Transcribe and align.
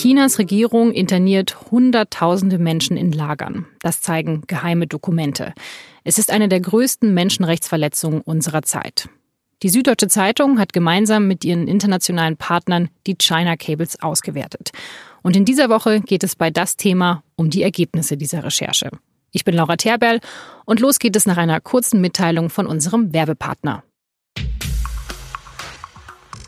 Chinas 0.00 0.38
Regierung 0.38 0.92
interniert 0.92 1.70
Hunderttausende 1.70 2.58
Menschen 2.58 2.96
in 2.96 3.12
Lagern. 3.12 3.66
Das 3.82 4.00
zeigen 4.00 4.44
geheime 4.46 4.86
Dokumente. 4.86 5.52
Es 6.04 6.16
ist 6.16 6.30
eine 6.30 6.48
der 6.48 6.60
größten 6.60 7.12
Menschenrechtsverletzungen 7.12 8.22
unserer 8.22 8.62
Zeit. 8.62 9.10
Die 9.62 9.68
Süddeutsche 9.68 10.08
Zeitung 10.08 10.58
hat 10.58 10.72
gemeinsam 10.72 11.28
mit 11.28 11.44
ihren 11.44 11.68
internationalen 11.68 12.38
Partnern 12.38 12.88
die 13.06 13.16
China 13.16 13.56
Cables 13.56 14.00
ausgewertet. 14.00 14.70
Und 15.20 15.36
in 15.36 15.44
dieser 15.44 15.68
Woche 15.68 16.00
geht 16.00 16.24
es 16.24 16.34
bei 16.34 16.50
das 16.50 16.78
Thema 16.78 17.22
um 17.36 17.50
die 17.50 17.62
Ergebnisse 17.62 18.16
dieser 18.16 18.42
Recherche. 18.42 18.88
Ich 19.32 19.44
bin 19.44 19.54
Laura 19.54 19.76
Terberl 19.76 20.20
und 20.64 20.80
los 20.80 20.98
geht 20.98 21.14
es 21.14 21.26
nach 21.26 21.36
einer 21.36 21.60
kurzen 21.60 22.00
Mitteilung 22.00 22.48
von 22.48 22.66
unserem 22.66 23.12
Werbepartner. 23.12 23.84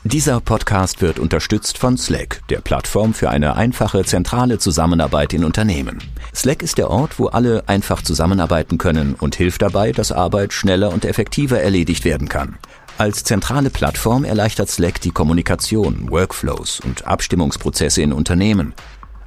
Dieser 0.05 0.41
Podcast 0.41 1.01
wird 1.01 1.21
unterstützt 1.21 1.79
von 1.79 1.97
Slack, 1.97 2.43
der 2.49 2.61
Plattform 2.61 3.15
für 3.15 3.31
eine 3.31 3.55
einfache 3.55 4.05
zentrale 4.05 4.59
Zusammenarbeit 4.59 5.33
in 5.33 5.45
Unternehmen. 5.45 5.99
Slack 6.35 6.65
ist 6.65 6.77
der 6.77 6.91
Ort, 6.91 7.21
wo 7.21 7.27
alle 7.29 7.69
einfach 7.69 8.03
zusammenarbeiten 8.03 8.79
können 8.79 9.15
und 9.15 9.37
hilft 9.37 9.63
dabei, 9.63 9.93
dass 9.93 10.11
Arbeit 10.11 10.53
schneller 10.53 10.93
und 10.93 11.05
effektiver 11.05 11.61
erledigt 11.61 12.05
werden 12.05 12.29
kann. 12.29 12.59
Als 12.99 13.23
zentrale 13.23 13.71
Plattform 13.71 14.25
erleichtert 14.25 14.69
Slack 14.69 15.01
die 15.01 15.13
Kommunikation, 15.13 16.11
Workflows 16.11 16.81
und 16.81 17.07
Abstimmungsprozesse 17.07 18.03
in 18.03 18.13
Unternehmen. 18.13 18.75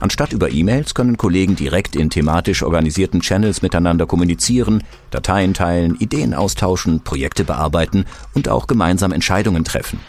Anstatt 0.01 0.33
über 0.33 0.51
E-Mails 0.51 0.93
können 0.93 1.15
Kollegen 1.15 1.55
direkt 1.55 1.95
in 1.95 2.09
thematisch 2.09 2.63
organisierten 2.63 3.21
Channels 3.21 3.61
miteinander 3.61 4.05
kommunizieren, 4.07 4.83
Dateien 5.09 5.53
teilen, 5.53 5.95
Ideen 5.95 6.33
austauschen, 6.33 6.99
Projekte 7.01 7.45
bearbeiten 7.45 8.03
und 8.33 8.49
auch 8.49 8.67
gemeinsam 8.67 9.13
Entscheidungen 9.13 9.63
treffen. 9.63 10.01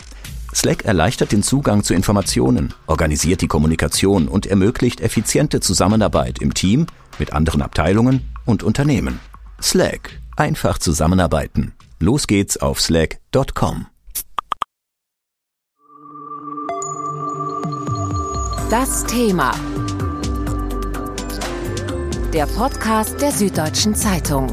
Slack 0.57 0.87
erleichtert 0.87 1.33
den 1.33 1.43
Zugang 1.43 1.85
zu 1.85 1.93
Informationen, 1.93 2.73
organisiert 2.87 3.43
die 3.43 3.47
Kommunikation 3.47 4.27
und 4.27 4.47
ermöglicht 4.47 5.03
effiziente 5.03 5.61
Zusammenarbeit 5.61 6.39
im 6.41 6.55
Team, 6.55 6.87
mit 7.19 7.35
anderen 7.35 7.61
Abteilungen 7.61 8.23
und 8.47 8.63
Unternehmen. 8.63 9.21
Slack. 9.61 10.19
Einfach 10.35 10.79
zusammenarbeiten. 10.79 11.75
Los 12.01 12.27
geht's 12.27 12.57
auf 12.57 12.81
slack.com. 12.81 13.87
Das 18.71 19.05
Thema. 19.05 19.55
Der 22.33 22.47
Podcast 22.47 23.21
der 23.21 23.33
Süddeutschen 23.33 23.95
Zeitung. 23.95 24.49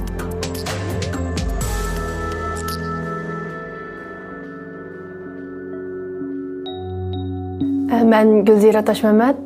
Mən 8.04 8.44
Gülzira 8.48 8.82
Taşməməd, 8.84 9.38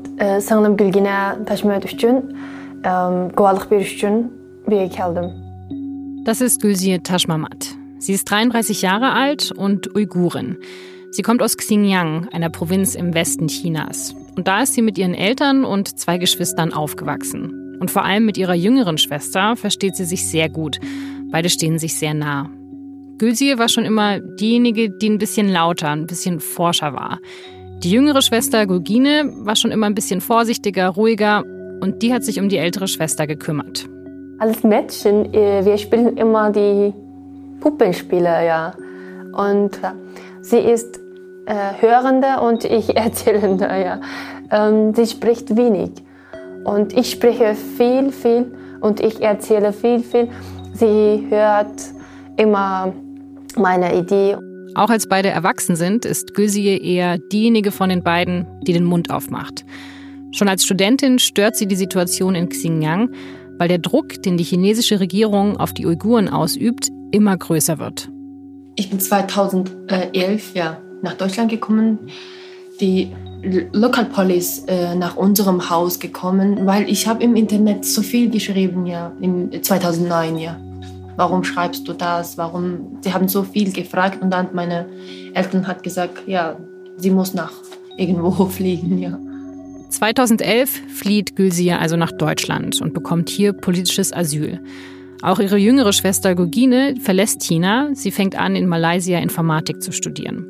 singlim 0.41 0.77
Gülginə 0.79 1.17
Taşməməd 1.45 1.85
üçün 1.87 2.23
guvalıq 3.37 3.69
beriş 3.71 3.93
üçün 3.95 4.31
buraya 4.65 4.87
geldim. 4.87 5.31
Das 6.25 6.41
ist 6.41 6.61
Gülzir 6.61 7.03
Taschmamat. 7.03 7.75
Sie 7.99 8.13
ist 8.13 8.29
33 8.29 8.81
Jahre 8.81 9.13
alt 9.13 9.51
und 9.51 9.95
Uigurin. 9.95 10.57
Sie 11.11 11.21
kommt 11.21 11.41
aus 11.41 11.57
Xinjiang, 11.57 12.27
einer 12.31 12.49
Provinz 12.49 12.95
im 12.95 13.13
Westen 13.13 13.47
Chinas. 13.47 14.13
Und 14.35 14.47
da 14.47 14.61
ist 14.63 14.73
sie 14.73 14.81
mit 14.81 14.97
ihren 14.97 15.13
Eltern 15.13 15.63
und 15.63 15.97
zwei 15.99 16.17
Geschwistern 16.17 16.73
aufgewachsen. 16.73 17.77
Und 17.79 17.91
vor 17.91 18.03
allem 18.03 18.25
mit 18.25 18.37
ihrer 18.37 18.55
jüngeren 18.55 18.97
Schwester 18.97 19.55
versteht 19.55 19.95
sie 19.95 20.05
sich 20.05 20.27
sehr 20.27 20.49
gut. 20.49 20.79
Beide 21.31 21.49
stehen 21.49 21.79
sich 21.79 21.95
sehr 21.95 22.13
nah. 22.13 22.49
Gülsir 23.17 23.57
war 23.57 23.69
schon 23.69 23.85
immer 23.85 24.19
diejenige, 24.19 24.89
die 24.89 25.09
ein 25.09 25.17
bisschen 25.17 25.49
lauter, 25.49 25.89
ein 25.89 26.07
bisschen 26.07 26.39
forscher 26.39 26.93
war. 26.93 27.19
Die 27.83 27.91
jüngere 27.91 28.23
Schwester 28.23 28.65
Gulgine 28.65 29.31
war 29.45 29.55
schon 29.55 29.69
immer 29.69 29.85
ein 29.85 29.93
bisschen 29.93 30.19
vorsichtiger, 30.19 30.87
ruhiger 30.89 31.43
und 31.79 32.01
die 32.01 32.11
hat 32.11 32.23
sich 32.23 32.39
um 32.39 32.49
die 32.49 32.57
ältere 32.57 32.87
Schwester 32.87 33.27
gekümmert. 33.27 33.87
Als 34.39 34.63
Mädchen, 34.63 35.31
äh, 35.31 35.63
wir 35.63 35.77
spielen 35.77 36.17
immer 36.17 36.51
die 36.51 36.91
Puppenspiele, 37.59 38.45
ja. 38.47 38.73
Und 39.31 39.79
sie 40.41 40.57
ist 40.57 40.99
äh, 41.45 41.79
Hörende 41.79 42.41
und 42.41 42.65
ich 42.65 42.95
Erzählende, 42.97 43.65
ja. 43.65 44.01
Ähm, 44.49 44.95
sie 44.95 45.05
spricht 45.05 45.55
wenig. 45.55 45.91
Und 46.63 46.97
ich 46.97 47.11
spreche 47.11 47.53
viel, 47.53 48.11
viel 48.11 48.51
und 48.81 48.99
ich 48.99 49.21
erzähle 49.21 49.71
viel, 49.71 49.99
viel. 49.99 50.29
Sie 50.73 51.27
hört 51.29 51.79
immer 52.37 52.91
meine 53.55 53.95
Idee. 53.95 54.35
Auch 54.77 54.91
als 54.91 55.07
beide 55.07 55.29
erwachsen 55.29 55.75
sind, 55.75 56.05
ist 56.05 56.35
Gülsie 56.35 56.79
eher 56.79 57.17
diejenige 57.17 57.71
von 57.71 57.89
den 57.89 58.03
beiden, 58.03 58.45
die 58.61 58.73
den 58.73 58.83
Mund 58.83 59.09
aufmacht. 59.09 59.65
Schon 60.29 60.47
als 60.47 60.65
Studentin 60.65 61.17
stört 61.17 61.55
sie 61.55 61.65
die 61.65 61.75
Situation 61.75 62.35
in 62.35 62.47
Xinjiang, 62.47 63.09
weil 63.57 63.69
der 63.69 63.79
Druck, 63.79 64.21
den 64.21 64.37
die 64.37 64.43
chinesische 64.43 64.99
Regierung 64.99 65.57
auf 65.57 65.73
die 65.73 65.87
Uiguren 65.87 66.29
ausübt, 66.29 66.89
immer 67.09 67.35
größer 67.35 67.79
wird. 67.79 68.11
Ich 68.75 68.91
bin 68.91 68.99
2011 68.99 70.53
ja, 70.53 70.77
nach 71.01 71.15
Deutschland 71.15 71.49
gekommen. 71.49 71.97
Die 72.79 73.11
Local 73.71 74.05
Police 74.05 74.63
äh, 74.67 74.93
nach 74.93 75.15
unserem 75.15 75.71
Haus 75.71 75.97
gekommen, 75.97 76.67
weil 76.67 76.87
ich 76.87 77.07
habe 77.07 77.23
im 77.23 77.35
Internet 77.35 77.83
so 77.83 78.03
viel 78.03 78.29
geschrieben, 78.29 78.85
ja, 78.85 79.11
im 79.21 79.51
2009, 79.63 80.37
ja 80.37 80.59
warum 81.17 81.43
schreibst 81.43 81.87
du 81.87 81.93
das, 81.93 82.37
warum, 82.37 82.99
sie 83.01 83.13
haben 83.13 83.27
so 83.27 83.43
viel 83.43 83.73
gefragt 83.73 84.21
und 84.21 84.31
dann 84.31 84.49
meine 84.53 84.85
Eltern 85.33 85.67
hat 85.67 85.83
gesagt, 85.83 86.27
ja, 86.27 86.57
sie 86.95 87.11
muss 87.11 87.33
nach 87.33 87.51
irgendwo 87.97 88.45
fliegen, 88.45 88.97
ja. 88.97 89.19
2011 89.89 90.81
flieht 90.89 91.35
Gülsia 91.35 91.79
also 91.79 91.97
nach 91.97 92.11
Deutschland 92.11 92.81
und 92.81 92.93
bekommt 92.93 93.29
hier 93.29 93.53
politisches 93.53 94.13
Asyl. 94.13 94.61
Auch 95.21 95.39
ihre 95.39 95.57
jüngere 95.57 95.93
Schwester 95.93 96.35
Gugine 96.35 96.95
verlässt 97.01 97.41
China. 97.41 97.89
Sie 97.93 98.11
fängt 98.11 98.37
an, 98.37 98.55
in 98.55 98.67
Malaysia 98.67 99.17
Informatik 99.17 99.81
zu 99.81 99.91
studieren. 99.91 100.45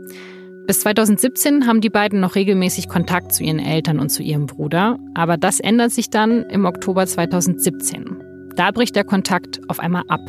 Bis 0.65 0.81
2017 0.81 1.67
haben 1.67 1.79
die 1.79 1.89
beiden 1.89 2.19
noch 2.19 2.35
regelmäßig 2.35 2.89
Kontakt 2.89 3.31
zu 3.31 3.43
ihren 3.43 3.59
Eltern 3.59 3.99
und 3.99 4.09
zu 4.09 4.23
ihrem 4.23 4.47
Bruder. 4.47 4.99
Aber 5.13 5.37
das 5.37 5.61
ändert 5.61 5.91
sich 5.91 6.09
dann 6.09 6.43
im 6.43 6.65
Oktober 6.65 7.05
2017. 7.05 8.17
Da 8.57 8.71
bricht 8.71 8.95
der 8.97 9.05
Kontakt 9.05 9.61
auf 9.69 9.79
einmal 9.79 10.03
ab. 10.09 10.19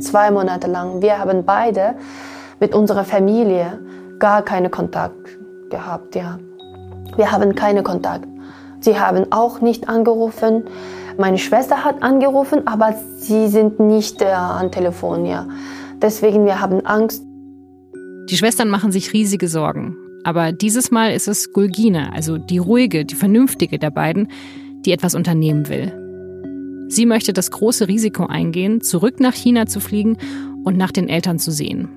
Zwei 0.00 0.30
Monate 0.30 0.68
lang. 0.68 1.02
Wir 1.02 1.18
haben 1.18 1.44
beide 1.44 1.94
mit 2.60 2.74
unserer 2.74 3.04
Familie 3.04 3.78
gar 4.18 4.42
keinen 4.42 4.70
Kontakt 4.70 5.38
gehabt. 5.70 6.14
Ja. 6.14 6.38
Wir 7.16 7.30
haben 7.30 7.54
keinen 7.54 7.84
Kontakt. 7.84 8.26
Sie 8.80 8.98
haben 8.98 9.26
auch 9.30 9.60
nicht 9.60 9.88
angerufen. 9.88 10.64
Meine 11.18 11.38
Schwester 11.38 11.84
hat 11.84 12.02
angerufen, 12.02 12.66
aber 12.66 12.94
sie 13.16 13.48
sind 13.48 13.78
nicht 13.80 14.22
äh, 14.22 14.26
am 14.26 14.70
Telefon. 14.70 15.26
Ja. 15.26 15.46
Deswegen 16.00 16.46
wir 16.46 16.60
haben 16.60 16.84
Angst. 16.86 17.22
Die 18.30 18.36
Schwestern 18.36 18.68
machen 18.68 18.92
sich 18.92 19.12
riesige 19.12 19.48
Sorgen. 19.48 19.96
Aber 20.24 20.52
dieses 20.52 20.90
Mal 20.90 21.12
ist 21.12 21.28
es 21.28 21.52
Gulgine, 21.52 22.12
also 22.12 22.38
die 22.38 22.58
ruhige, 22.58 23.04
die 23.04 23.16
vernünftige 23.16 23.78
der 23.78 23.90
beiden, 23.90 24.28
die 24.84 24.92
etwas 24.92 25.14
unternehmen 25.14 25.68
will. 25.68 26.01
Sie 26.92 27.06
möchte 27.06 27.32
das 27.32 27.50
große 27.50 27.88
Risiko 27.88 28.26
eingehen, 28.26 28.82
zurück 28.82 29.18
nach 29.18 29.32
China 29.32 29.64
zu 29.64 29.80
fliegen 29.80 30.18
und 30.62 30.76
nach 30.76 30.92
den 30.92 31.08
Eltern 31.08 31.38
zu 31.38 31.50
sehen. 31.50 31.88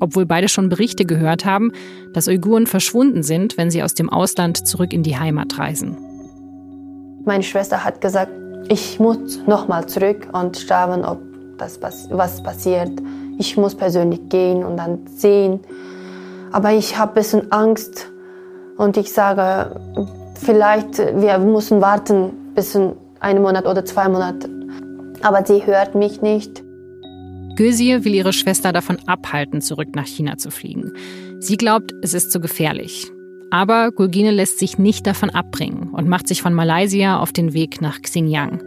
Obwohl 0.00 0.26
beide 0.26 0.50
schon 0.50 0.68
Berichte 0.68 1.06
gehört 1.06 1.46
haben, 1.46 1.72
dass 2.12 2.28
Uiguren 2.28 2.66
verschwunden 2.66 3.22
sind, 3.22 3.56
wenn 3.56 3.70
sie 3.70 3.82
aus 3.82 3.94
dem 3.94 4.10
Ausland 4.10 4.66
zurück 4.66 4.92
in 4.92 5.02
die 5.02 5.16
Heimat 5.16 5.58
reisen. 5.58 5.96
Meine 7.24 7.42
Schwester 7.42 7.84
hat 7.84 8.02
gesagt, 8.02 8.32
ich 8.68 9.00
muss 9.00 9.40
nochmal 9.46 9.86
zurück 9.86 10.28
und 10.34 10.58
schauen, 10.58 11.06
ob 11.06 11.22
das 11.56 11.80
was 12.10 12.42
passiert. 12.42 12.90
Ich 13.38 13.56
muss 13.56 13.74
persönlich 13.74 14.28
gehen 14.28 14.62
und 14.62 14.76
dann 14.76 15.06
sehen. 15.06 15.60
Aber 16.52 16.70
ich 16.74 16.98
habe 16.98 17.12
ein 17.12 17.14
bisschen 17.14 17.50
Angst 17.50 18.12
und 18.76 18.98
ich 18.98 19.10
sage, 19.10 19.80
vielleicht 20.34 20.98
wir 20.98 21.38
müssen 21.38 21.80
warten, 21.80 22.32
bis 22.54 22.78
einen 23.24 23.42
Monat 23.42 23.66
oder 23.66 23.84
zwei 23.84 24.08
Monate. 24.08 24.48
Aber 25.22 25.44
sie 25.44 25.66
hört 25.66 25.94
mich 25.94 26.22
nicht. 26.22 26.62
Gülsir 27.56 28.04
will 28.04 28.14
ihre 28.14 28.32
Schwester 28.32 28.72
davon 28.72 28.98
abhalten, 29.06 29.60
zurück 29.60 29.88
nach 29.94 30.06
China 30.06 30.36
zu 30.36 30.50
fliegen. 30.50 30.92
Sie 31.40 31.56
glaubt, 31.56 31.92
es 32.02 32.14
ist 32.14 32.30
zu 32.30 32.40
gefährlich. 32.40 33.10
Aber 33.50 33.92
Gulgine 33.92 34.30
lässt 34.32 34.58
sich 34.58 34.78
nicht 34.78 35.06
davon 35.06 35.30
abbringen 35.30 35.90
und 35.90 36.08
macht 36.08 36.26
sich 36.26 36.42
von 36.42 36.52
Malaysia 36.52 37.20
auf 37.20 37.32
den 37.32 37.52
Weg 37.52 37.80
nach 37.80 38.02
Xinjiang. 38.02 38.62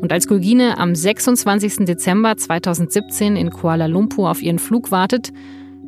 Und 0.00 0.12
als 0.12 0.28
Gulgine 0.28 0.78
am 0.78 0.94
26. 0.94 1.84
Dezember 1.84 2.36
2017 2.36 3.36
in 3.36 3.50
Kuala 3.50 3.86
Lumpur 3.86 4.30
auf 4.30 4.40
ihren 4.40 4.60
Flug 4.60 4.92
wartet, 4.92 5.32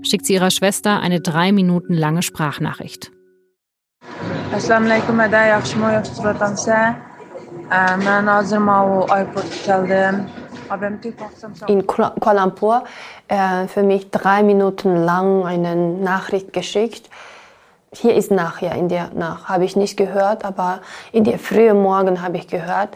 schickt 0.02 0.26
sie 0.26 0.34
ihrer 0.34 0.50
Schwester 0.50 0.98
eine 1.00 1.20
drei 1.20 1.52
Minuten 1.52 1.94
lange 1.94 2.22
Sprachnachricht. 2.22 3.12
Assalamu 4.52 4.86
alaikum, 4.86 5.20
in 11.66 11.86
Kuala 11.86 12.44
Lumpur 12.44 12.84
äh, 13.28 13.66
für 13.66 13.82
mich 13.82 14.10
drei 14.10 14.42
Minuten 14.42 14.96
lang 14.96 15.44
eine 15.44 15.74
Nachricht 15.76 16.52
geschickt. 16.52 17.08
hier 17.92 18.14
ist 18.14 18.30
nachher, 18.30 18.74
in 18.76 18.88
der 18.88 19.10
Nacht 19.14 19.48
habe 19.48 19.64
ich 19.64 19.76
nicht 19.76 19.96
gehört, 19.96 20.44
aber 20.44 20.80
in 21.12 21.24
der 21.24 21.38
frühen 21.38 21.82
Morgen 21.82 22.22
habe 22.22 22.36
ich 22.36 22.46
gehört, 22.46 22.90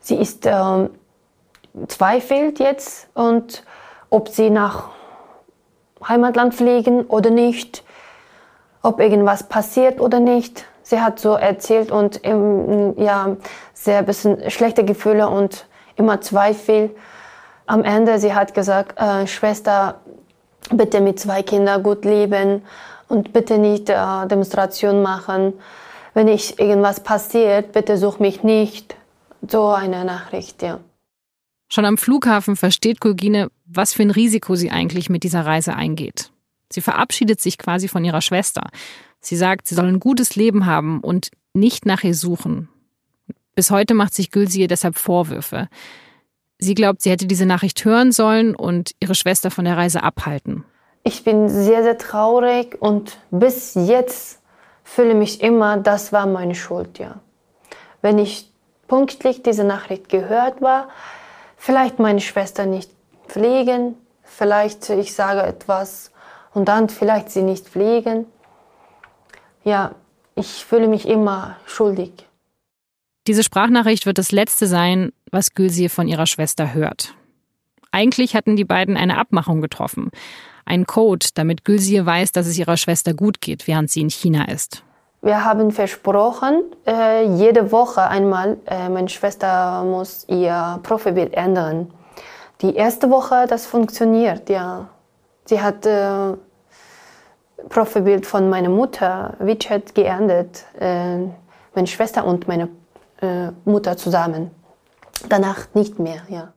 sie 0.00 0.16
ist 0.16 0.46
ähm, 0.46 0.90
zweifelt 1.86 2.58
jetzt 2.58 3.08
und 3.14 3.64
ob 4.10 4.28
sie 4.28 4.50
nach 4.50 4.90
Heimatland 6.06 6.54
fliegen 6.54 7.04
oder 7.06 7.30
nicht, 7.30 7.84
ob 8.82 8.98
irgendwas 9.00 9.44
passiert 9.48 10.00
oder 10.00 10.18
nicht. 10.18 10.66
Sie 10.92 11.00
hat 11.00 11.18
so 11.18 11.36
erzählt 11.36 11.90
und 11.90 12.20
ähm, 12.22 12.92
ja, 12.98 13.38
sehr 13.72 14.02
bisschen 14.02 14.50
schlechte 14.50 14.84
Gefühle 14.84 15.26
und 15.26 15.64
immer 15.96 16.20
Zweifel. 16.20 16.94
Am 17.64 17.82
Ende, 17.82 18.18
sie 18.18 18.34
hat 18.34 18.52
gesagt, 18.52 19.00
äh, 19.00 19.26
Schwester, 19.26 20.02
bitte 20.70 21.00
mit 21.00 21.18
zwei 21.18 21.42
Kindern 21.42 21.82
gut 21.82 22.04
leben 22.04 22.60
und 23.08 23.32
bitte 23.32 23.56
nicht 23.56 23.88
äh, 23.88 24.26
Demonstration 24.26 25.00
machen. 25.00 25.54
Wenn 26.12 26.28
ich 26.28 26.58
irgendwas 26.58 27.00
passiert, 27.00 27.72
bitte 27.72 27.96
such 27.96 28.18
mich 28.18 28.42
nicht. 28.42 28.94
So 29.48 29.70
eine 29.70 30.04
Nachricht, 30.04 30.60
ja. 30.60 30.78
Schon 31.70 31.86
am 31.86 31.96
Flughafen 31.96 32.54
versteht 32.54 33.00
Gurgine, 33.00 33.48
was 33.64 33.94
für 33.94 34.02
ein 34.02 34.10
Risiko 34.10 34.56
sie 34.56 34.70
eigentlich 34.70 35.08
mit 35.08 35.22
dieser 35.22 35.46
Reise 35.46 35.74
eingeht. 35.74 36.32
Sie 36.70 36.82
verabschiedet 36.82 37.40
sich 37.40 37.56
quasi 37.56 37.88
von 37.88 38.04
ihrer 38.04 38.20
Schwester. 38.20 38.64
Sie 39.22 39.36
sagt, 39.36 39.68
sie 39.68 39.74
soll 39.74 39.86
ein 39.86 40.00
gutes 40.00 40.36
Leben 40.36 40.66
haben 40.66 41.00
und 41.00 41.30
nicht 41.54 41.86
nach 41.86 42.02
ihr 42.02 42.14
suchen. 42.14 42.68
Bis 43.54 43.70
heute 43.70 43.94
macht 43.94 44.14
sich 44.14 44.30
Gülsi 44.30 44.60
ihr 44.60 44.68
deshalb 44.68 44.98
Vorwürfe. 44.98 45.68
Sie 46.58 46.74
glaubt, 46.74 47.02
sie 47.02 47.10
hätte 47.10 47.26
diese 47.26 47.46
Nachricht 47.46 47.84
hören 47.84 48.12
sollen 48.12 48.54
und 48.54 48.92
ihre 49.00 49.14
Schwester 49.14 49.50
von 49.50 49.64
der 49.64 49.76
Reise 49.76 50.02
abhalten. 50.02 50.64
Ich 51.04 51.24
bin 51.24 51.48
sehr, 51.48 51.82
sehr 51.82 51.98
traurig 51.98 52.76
und 52.80 53.18
bis 53.30 53.74
jetzt 53.74 54.40
fühle 54.84 55.14
mich 55.14 55.40
immer, 55.40 55.76
das 55.76 56.12
war 56.12 56.26
meine 56.26 56.54
Schuld, 56.54 56.98
ja. 56.98 57.20
Wenn 58.00 58.18
ich 58.18 58.50
pünktlich 58.88 59.42
diese 59.42 59.64
Nachricht 59.64 60.08
gehört 60.08 60.60
war, 60.60 60.88
vielleicht 61.56 61.98
meine 61.98 62.20
Schwester 62.20 62.66
nicht 62.66 62.90
fliegen, 63.26 63.94
vielleicht 64.22 64.88
ich 64.90 65.14
sage 65.14 65.42
etwas 65.42 66.10
und 66.54 66.66
dann 66.66 66.88
vielleicht 66.88 67.30
sie 67.30 67.42
nicht 67.42 67.68
fliegen. 67.68 68.26
Ja, 69.64 69.94
ich 70.34 70.64
fühle 70.64 70.88
mich 70.88 71.06
immer 71.06 71.56
schuldig. 71.66 72.12
Diese 73.26 73.44
Sprachnachricht 73.44 74.06
wird 74.06 74.18
das 74.18 74.32
letzte 74.32 74.66
sein, 74.66 75.12
was 75.30 75.54
Gülsir 75.54 75.90
von 75.90 76.08
ihrer 76.08 76.26
Schwester 76.26 76.74
hört. 76.74 77.14
Eigentlich 77.92 78.34
hatten 78.34 78.56
die 78.56 78.64
beiden 78.64 78.96
eine 78.96 79.18
Abmachung 79.18 79.60
getroffen. 79.60 80.10
Einen 80.64 80.86
Code, 80.86 81.26
damit 81.34 81.64
Gülsir 81.64 82.06
weiß, 82.06 82.32
dass 82.32 82.46
es 82.46 82.58
ihrer 82.58 82.76
Schwester 82.76 83.14
gut 83.14 83.40
geht, 83.40 83.66
während 83.68 83.90
sie 83.90 84.00
in 84.00 84.10
China 84.10 84.48
ist. 84.48 84.82
Wir 85.20 85.44
haben 85.44 85.70
versprochen, 85.70 86.64
äh, 86.84 87.24
jede 87.36 87.70
Woche 87.70 88.02
einmal, 88.02 88.56
äh, 88.66 88.88
meine 88.88 89.08
Schwester 89.08 89.84
muss 89.84 90.24
ihr 90.28 90.80
Profilbild 90.82 91.34
ändern. 91.34 91.92
Die 92.60 92.74
erste 92.74 93.08
Woche, 93.08 93.46
das 93.48 93.66
funktioniert, 93.66 94.48
ja. 94.48 94.88
Sie 95.44 95.60
hat 95.60 95.86
äh, 95.86 96.34
Profilbild 97.68 98.26
von 98.26 98.48
meiner 98.50 98.68
Mutter, 98.68 99.36
WeChat, 99.38 99.94
geändert. 99.94 100.64
Äh, 100.78 101.18
meine 101.74 101.86
Schwester 101.86 102.26
und 102.26 102.48
meine 102.48 102.68
äh, 103.20 103.50
Mutter 103.64 103.96
zusammen. 103.96 104.50
Danach 105.28 105.66
nicht 105.74 105.98
mehr, 105.98 106.22
ja. 106.28 106.52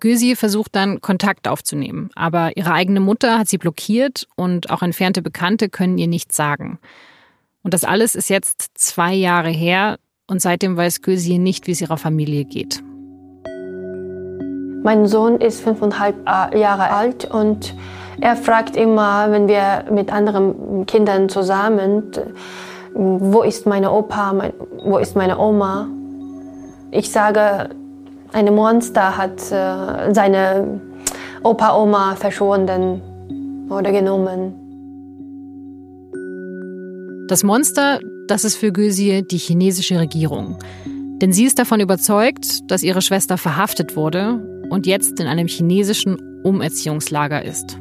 Gösi 0.00 0.34
versucht 0.34 0.74
dann 0.74 1.02
Kontakt 1.02 1.46
aufzunehmen, 1.46 2.10
aber 2.14 2.56
ihre 2.56 2.72
eigene 2.72 3.00
Mutter 3.00 3.38
hat 3.38 3.48
sie 3.48 3.58
blockiert 3.58 4.26
und 4.34 4.70
auch 4.70 4.82
entfernte 4.82 5.20
Bekannte 5.20 5.68
können 5.68 5.98
ihr 5.98 6.08
nichts 6.08 6.36
sagen. 6.36 6.78
Und 7.62 7.74
das 7.74 7.84
alles 7.84 8.14
ist 8.14 8.30
jetzt 8.30 8.70
zwei 8.74 9.12
Jahre 9.12 9.50
her 9.50 9.98
und 10.26 10.40
seitdem 10.40 10.76
weiß 10.76 11.02
Gösi 11.02 11.36
nicht, 11.36 11.66
wie 11.66 11.72
es 11.72 11.82
ihrer 11.82 11.98
Familie 11.98 12.46
geht. 12.46 12.82
Mein 14.82 15.06
Sohn 15.06 15.38
ist 15.38 15.60
fünfeinhalb 15.60 16.26
Jahre 16.26 16.90
alt 16.90 17.26
und 17.26 17.74
er 18.20 18.36
fragt 18.36 18.76
immer, 18.76 19.30
wenn 19.30 19.48
wir 19.48 19.84
mit 19.90 20.12
anderen 20.12 20.84
Kindern 20.86 21.28
zusammen, 21.28 22.04
wo 22.92 23.42
ist 23.42 23.66
meine 23.66 23.90
Opa, 23.92 24.50
wo 24.84 24.98
ist 24.98 25.16
meine 25.16 25.38
Oma? 25.38 25.88
Ich 26.90 27.10
sage, 27.10 27.70
ein 28.32 28.54
Monster 28.54 29.16
hat 29.16 29.40
äh, 29.50 30.12
seine 30.12 30.80
Opa, 31.42 31.76
Oma 31.76 32.14
verschwunden 32.16 33.00
oder 33.70 33.92
genommen. 33.92 34.54
Das 37.28 37.44
Monster, 37.44 38.00
das 38.26 38.44
ist 38.44 38.56
für 38.56 38.72
Gösie 38.72 39.22
die 39.22 39.38
chinesische 39.38 39.98
Regierung. 39.98 40.58
Denn 41.22 41.32
sie 41.32 41.44
ist 41.44 41.58
davon 41.58 41.80
überzeugt, 41.80 42.70
dass 42.70 42.82
ihre 42.82 43.02
Schwester 43.02 43.38
verhaftet 43.38 43.94
wurde 43.94 44.40
und 44.68 44.86
jetzt 44.86 45.20
in 45.20 45.26
einem 45.26 45.46
chinesischen 45.46 46.18
Umerziehungslager 46.42 47.44
ist. 47.44 47.78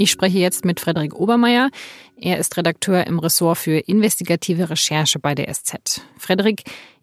Ich 0.00 0.10
spreche 0.10 0.38
jetzt 0.38 0.64
mit 0.64 0.80
Frederik 0.80 1.14
Obermeier. 1.14 1.68
Er 2.16 2.38
ist 2.38 2.56
Redakteur 2.56 3.06
im 3.06 3.18
Ressort 3.18 3.58
für 3.58 3.76
investigative 3.80 4.70
Recherche 4.70 5.18
bei 5.18 5.34
der 5.34 5.52
SZ. 5.52 6.00
Frederik, 6.16 6.62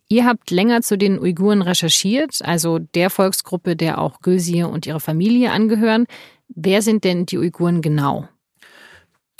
ihr 0.10 0.26
habt 0.26 0.50
länger 0.50 0.82
zu 0.82 0.98
den 0.98 1.20
Uiguren 1.20 1.62
recherchiert, 1.62 2.40
also 2.44 2.80
der 2.80 3.12
Volksgruppe, 3.12 3.76
der 3.76 4.02
auch 4.02 4.22
Gülsir 4.22 4.68
und 4.70 4.88
ihre 4.88 5.00
Familie 5.00 5.52
angehören. 5.52 6.08
Wer 6.48 6.82
sind 6.82 7.04
denn 7.04 7.28
die 7.28 7.38
Uiguren 7.38 7.84
genau? 7.84 8.28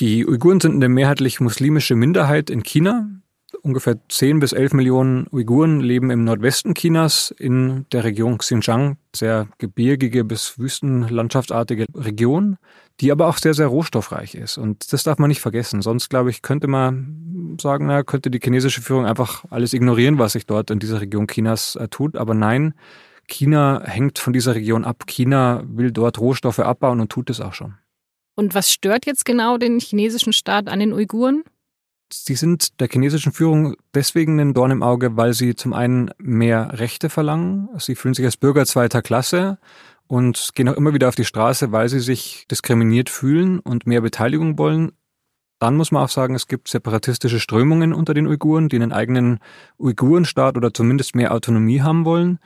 Die 0.02 0.28
Uiguren 0.28 0.60
sind 0.60 0.76
eine 0.76 0.88
mehrheitlich 0.88 1.40
muslimische 1.40 1.96
Minderheit 1.96 2.52
in 2.52 2.62
China. 2.62 3.10
Ungefähr 3.68 3.98
10 4.08 4.40
bis 4.40 4.54
11 4.54 4.72
Millionen 4.72 5.28
Uiguren 5.30 5.82
leben 5.82 6.10
im 6.10 6.24
Nordwesten 6.24 6.74
Chinas 6.74 7.36
in 7.38 7.86
der 7.92 8.06
Region 8.06 8.38
Xinjiang, 8.38 8.96
sehr 9.14 9.50
gebirgige 9.58 10.24
bis 10.24 10.58
wüstenlandschaftsartige 10.58 11.86
Region, 11.94 12.56
die 13.02 13.12
aber 13.12 13.28
auch 13.28 13.38
sehr, 13.38 13.54
sehr 13.54 13.68
rohstoffreich 13.68 14.36
ist. 14.36 14.58
Und 14.58 14.94
das 14.94 15.04
darf 15.04 15.18
man 15.18 15.28
nicht 15.28 15.42
vergessen. 15.42 15.82
Sonst, 15.82 16.08
glaube 16.08 16.30
ich, 16.30 16.44
könnte 16.44 16.70
man 16.70 17.58
sagen, 17.60 17.88
na, 17.88 18.04
könnte 18.04 18.32
die 18.32 18.40
chinesische 18.42 18.82
Führung 18.82 19.06
einfach 19.06 19.44
alles 19.50 19.74
ignorieren, 19.74 20.18
was 20.18 20.32
sich 20.32 20.46
dort 20.46 20.72
in 20.72 20.80
dieser 20.80 21.02
Region 21.02 21.28
Chinas 21.28 21.76
äh, 21.76 21.90
tut. 21.90 22.16
Aber 22.16 22.34
nein, 22.34 22.74
China 23.28 23.82
hängt 23.84 24.18
von 24.18 24.32
dieser 24.32 24.56
Region 24.56 24.86
ab. 24.86 25.04
China 25.08 25.62
will 25.68 25.92
dort 25.92 26.20
Rohstoffe 26.20 26.60
abbauen 26.60 27.02
und 27.02 27.12
tut 27.12 27.30
es 27.30 27.42
auch 27.42 27.54
schon. 27.54 27.76
Und 28.36 28.56
was 28.56 28.72
stört 28.72 29.06
jetzt 29.06 29.26
genau 29.26 29.58
den 29.58 29.82
chinesischen 29.82 30.32
Staat 30.32 30.70
an 30.70 30.80
den 30.80 30.94
Uiguren? 30.94 31.44
Sie 32.12 32.36
sind 32.36 32.80
der 32.80 32.88
chinesischen 32.90 33.34
Führung 33.34 33.76
deswegen 33.94 34.40
ein 34.40 34.54
Dorn 34.54 34.72
im 34.72 34.84
Auge, 34.84 35.18
weil 35.18 35.34
sie 35.34 35.56
zum 35.56 35.74
einen 35.74 36.12
mehr 36.18 36.80
Rechte 36.80 37.10
verlangen. 37.10 37.70
Sie 37.80 37.96
fühlen 37.96 38.14
sich 38.14 38.26
als 38.26 38.38
Bürger 38.38 38.66
zweiter 38.66 39.02
Klasse 39.02 39.58
und 40.08 40.52
gehen 40.56 40.70
auch 40.70 40.78
immer 40.78 40.94
wieder 40.94 41.10
auf 41.10 41.16
die 41.16 41.26
Straße, 41.26 41.72
weil 41.72 41.90
sie 41.90 42.00
sich 42.00 42.48
diskriminiert 42.50 43.10
fühlen 43.10 43.60
und 43.60 43.88
mehr 43.88 44.02
Beteiligung 44.02 44.58
wollen. 44.58 44.94
Dann 45.60 45.76
muss 45.76 45.92
man 45.92 46.04
auch 46.04 46.10
sagen, 46.10 46.36
es 46.36 46.48
gibt 46.48 46.68
separatistische 46.68 47.40
Strömungen 47.40 47.94
unter 47.94 48.14
den 48.14 48.28
Uiguren, 48.28 48.70
die 48.70 48.76
einen 48.76 48.94
eigenen 48.94 49.40
Uigurenstaat 49.78 50.56
oder 50.56 50.74
zumindest 50.74 51.16
mehr 51.16 51.34
Autonomie 51.34 51.82
haben 51.82 52.06
wollen. 52.06 52.40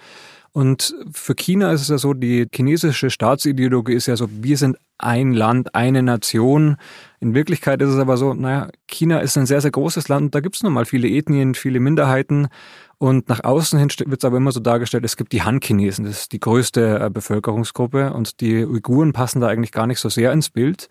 Und 0.54 0.94
für 1.14 1.34
China 1.34 1.72
ist 1.72 1.82
es 1.82 1.88
ja 1.88 1.98
so, 1.98 2.14
die 2.14 2.46
chinesische 2.54 3.10
Staatsideologie 3.10 3.94
ist 3.94 4.08
ja 4.08 4.18
so, 4.18 4.28
wir 4.30 4.58
sind 4.58 4.78
ein 4.98 5.32
Land, 5.34 5.76
eine 5.76 6.04
Nation. 6.04 6.76
In 7.22 7.34
Wirklichkeit 7.34 7.82
ist 7.82 7.90
es 7.90 7.98
aber 7.98 8.18
so, 8.18 8.34
naja, 8.34 8.70
China 8.88 9.20
ist 9.20 9.38
ein 9.38 9.46
sehr, 9.46 9.62
sehr 9.62 9.72
großes 9.72 10.10
Land 10.10 10.36
da 10.36 10.42
gibt 10.42 10.56
es 10.56 10.64
nun 10.64 10.74
mal 10.74 10.86
viele 10.86 11.08
Ethnien, 11.08 11.56
viele 11.56 11.80
Minderheiten. 11.80 12.50
Und 12.98 13.30
nach 13.30 13.44
außen 13.44 13.80
hin 13.80 13.90
wird 14.06 14.22
es 14.22 14.26
aber 14.26 14.38
immer 14.38 14.52
so 14.52 14.60
dargestellt, 14.60 15.06
es 15.06 15.18
gibt 15.18 15.32
die 15.32 15.42
Han-Chinesen, 15.42 16.06
das 16.06 16.20
ist 16.20 16.34
die 16.34 16.40
größte 16.40 17.00
äh, 17.00 17.10
Bevölkerungsgruppe 17.10 18.14
und 18.14 18.42
die 18.42 18.64
Uiguren 18.64 19.12
passen 19.12 19.42
da 19.42 19.48
eigentlich 19.48 19.72
gar 19.72 19.88
nicht 19.88 20.00
so 20.00 20.10
sehr 20.10 20.32
ins 20.32 20.50
Bild. 20.50 20.88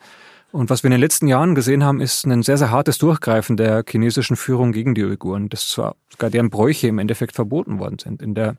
Und 0.51 0.71
was 0.71 0.83
wir 0.83 0.89
in 0.89 0.93
den 0.93 1.01
letzten 1.01 1.29
Jahren 1.29 1.55
gesehen 1.55 1.85
haben, 1.85 2.01
ist 2.01 2.27
ein 2.27 2.43
sehr, 2.43 2.59
sehr 2.59 2.73
hartes 2.73 2.99
Durchgreifen 2.99 3.57
der 3.57 3.85
chinesischen 3.89 4.35
Führung 4.35 4.73
gegen 4.73 4.97
die 4.97 5.05
Uiguren, 5.05 5.49
das 5.49 5.69
zwar 5.69 5.95
sogar 6.11 6.31
deren 6.31 6.51
Bräuche 6.51 6.89
im 6.89 6.99
Endeffekt 6.99 7.37
verboten 7.37 7.79
worden 7.79 8.01
sind. 8.01 8.21
In 8.21 8.35
der 8.35 8.57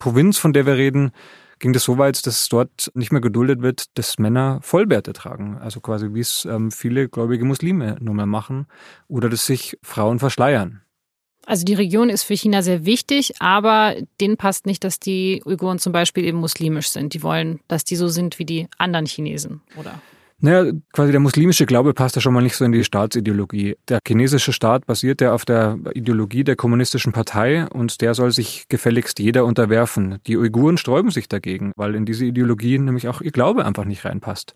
Provinz, 0.00 0.38
von 0.38 0.52
der 0.52 0.66
wir 0.66 0.74
reden, 0.74 1.12
ging 1.60 1.72
das 1.72 1.84
so 1.84 1.98
weit, 1.98 2.26
dass 2.26 2.48
dort 2.48 2.90
nicht 2.94 3.12
mehr 3.12 3.20
geduldet 3.20 3.62
wird, 3.62 3.96
dass 3.96 4.18
Männer 4.18 4.58
Vollbärte 4.62 5.12
tragen. 5.12 5.58
Also 5.58 5.80
quasi 5.80 6.12
wie 6.12 6.20
es 6.20 6.44
ähm, 6.46 6.72
viele 6.72 7.08
gläubige 7.08 7.44
Muslime 7.44 7.96
nun 8.00 8.16
mal 8.16 8.26
machen. 8.26 8.66
Oder 9.06 9.28
dass 9.28 9.46
sich 9.46 9.78
Frauen 9.82 10.18
verschleiern. 10.18 10.80
Also 11.46 11.64
die 11.64 11.74
Region 11.74 12.10
ist 12.10 12.22
für 12.22 12.34
China 12.34 12.62
sehr 12.62 12.84
wichtig, 12.84 13.34
aber 13.40 13.96
denen 14.20 14.36
passt 14.36 14.66
nicht, 14.66 14.84
dass 14.84 15.00
die 15.00 15.42
Uiguren 15.44 15.78
zum 15.78 15.92
Beispiel 15.92 16.24
eben 16.24 16.38
muslimisch 16.38 16.90
sind. 16.90 17.14
Die 17.14 17.22
wollen, 17.22 17.60
dass 17.68 17.84
die 17.84 17.96
so 17.96 18.08
sind 18.08 18.38
wie 18.38 18.44
die 18.44 18.68
anderen 18.78 19.06
Chinesen, 19.06 19.62
oder? 19.76 20.00
Naja, 20.42 20.72
quasi 20.92 21.12
der 21.12 21.20
muslimische 21.20 21.66
Glaube 21.66 21.92
passt 21.92 22.16
ja 22.16 22.22
schon 22.22 22.32
mal 22.32 22.40
nicht 22.40 22.56
so 22.56 22.64
in 22.64 22.72
die 22.72 22.82
Staatsideologie. 22.84 23.76
Der 23.88 24.00
chinesische 24.06 24.54
Staat 24.54 24.86
basiert 24.86 25.20
ja 25.20 25.34
auf 25.34 25.44
der 25.44 25.78
Ideologie 25.92 26.44
der 26.44 26.56
kommunistischen 26.56 27.12
Partei 27.12 27.66
und 27.68 28.00
der 28.00 28.14
soll 28.14 28.30
sich 28.32 28.66
gefälligst 28.68 29.18
jeder 29.18 29.44
unterwerfen. 29.44 30.18
Die 30.26 30.38
Uiguren 30.38 30.78
sträuben 30.78 31.10
sich 31.10 31.28
dagegen, 31.28 31.72
weil 31.76 31.94
in 31.94 32.06
diese 32.06 32.24
Ideologie 32.24 32.78
nämlich 32.78 33.08
auch 33.08 33.20
ihr 33.20 33.32
Glaube 33.32 33.66
einfach 33.66 33.84
nicht 33.84 34.06
reinpasst. 34.06 34.54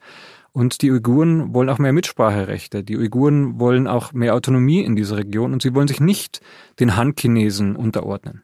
Und 0.53 0.83
die 0.83 0.91
Uiguren 0.93 1.53
wollen 1.53 1.69
auch 1.69 1.79
mehr 1.79 1.93
Mitspracherechte. 1.93 2.85
Die 2.85 2.97
Uiguren 2.97 3.59
wollen 3.59 3.87
auch 3.89 4.13
mehr 4.13 4.35
Autonomie 4.35 4.83
in 4.83 4.95
dieser 4.95 5.17
Region 5.17 5.53
und 5.53 5.61
sie 5.61 5.75
wollen 5.75 5.89
sich 5.89 6.01
nicht 6.01 6.41
den 6.79 6.97
Han-Chinesen 6.97 7.75
unterordnen. 7.75 8.43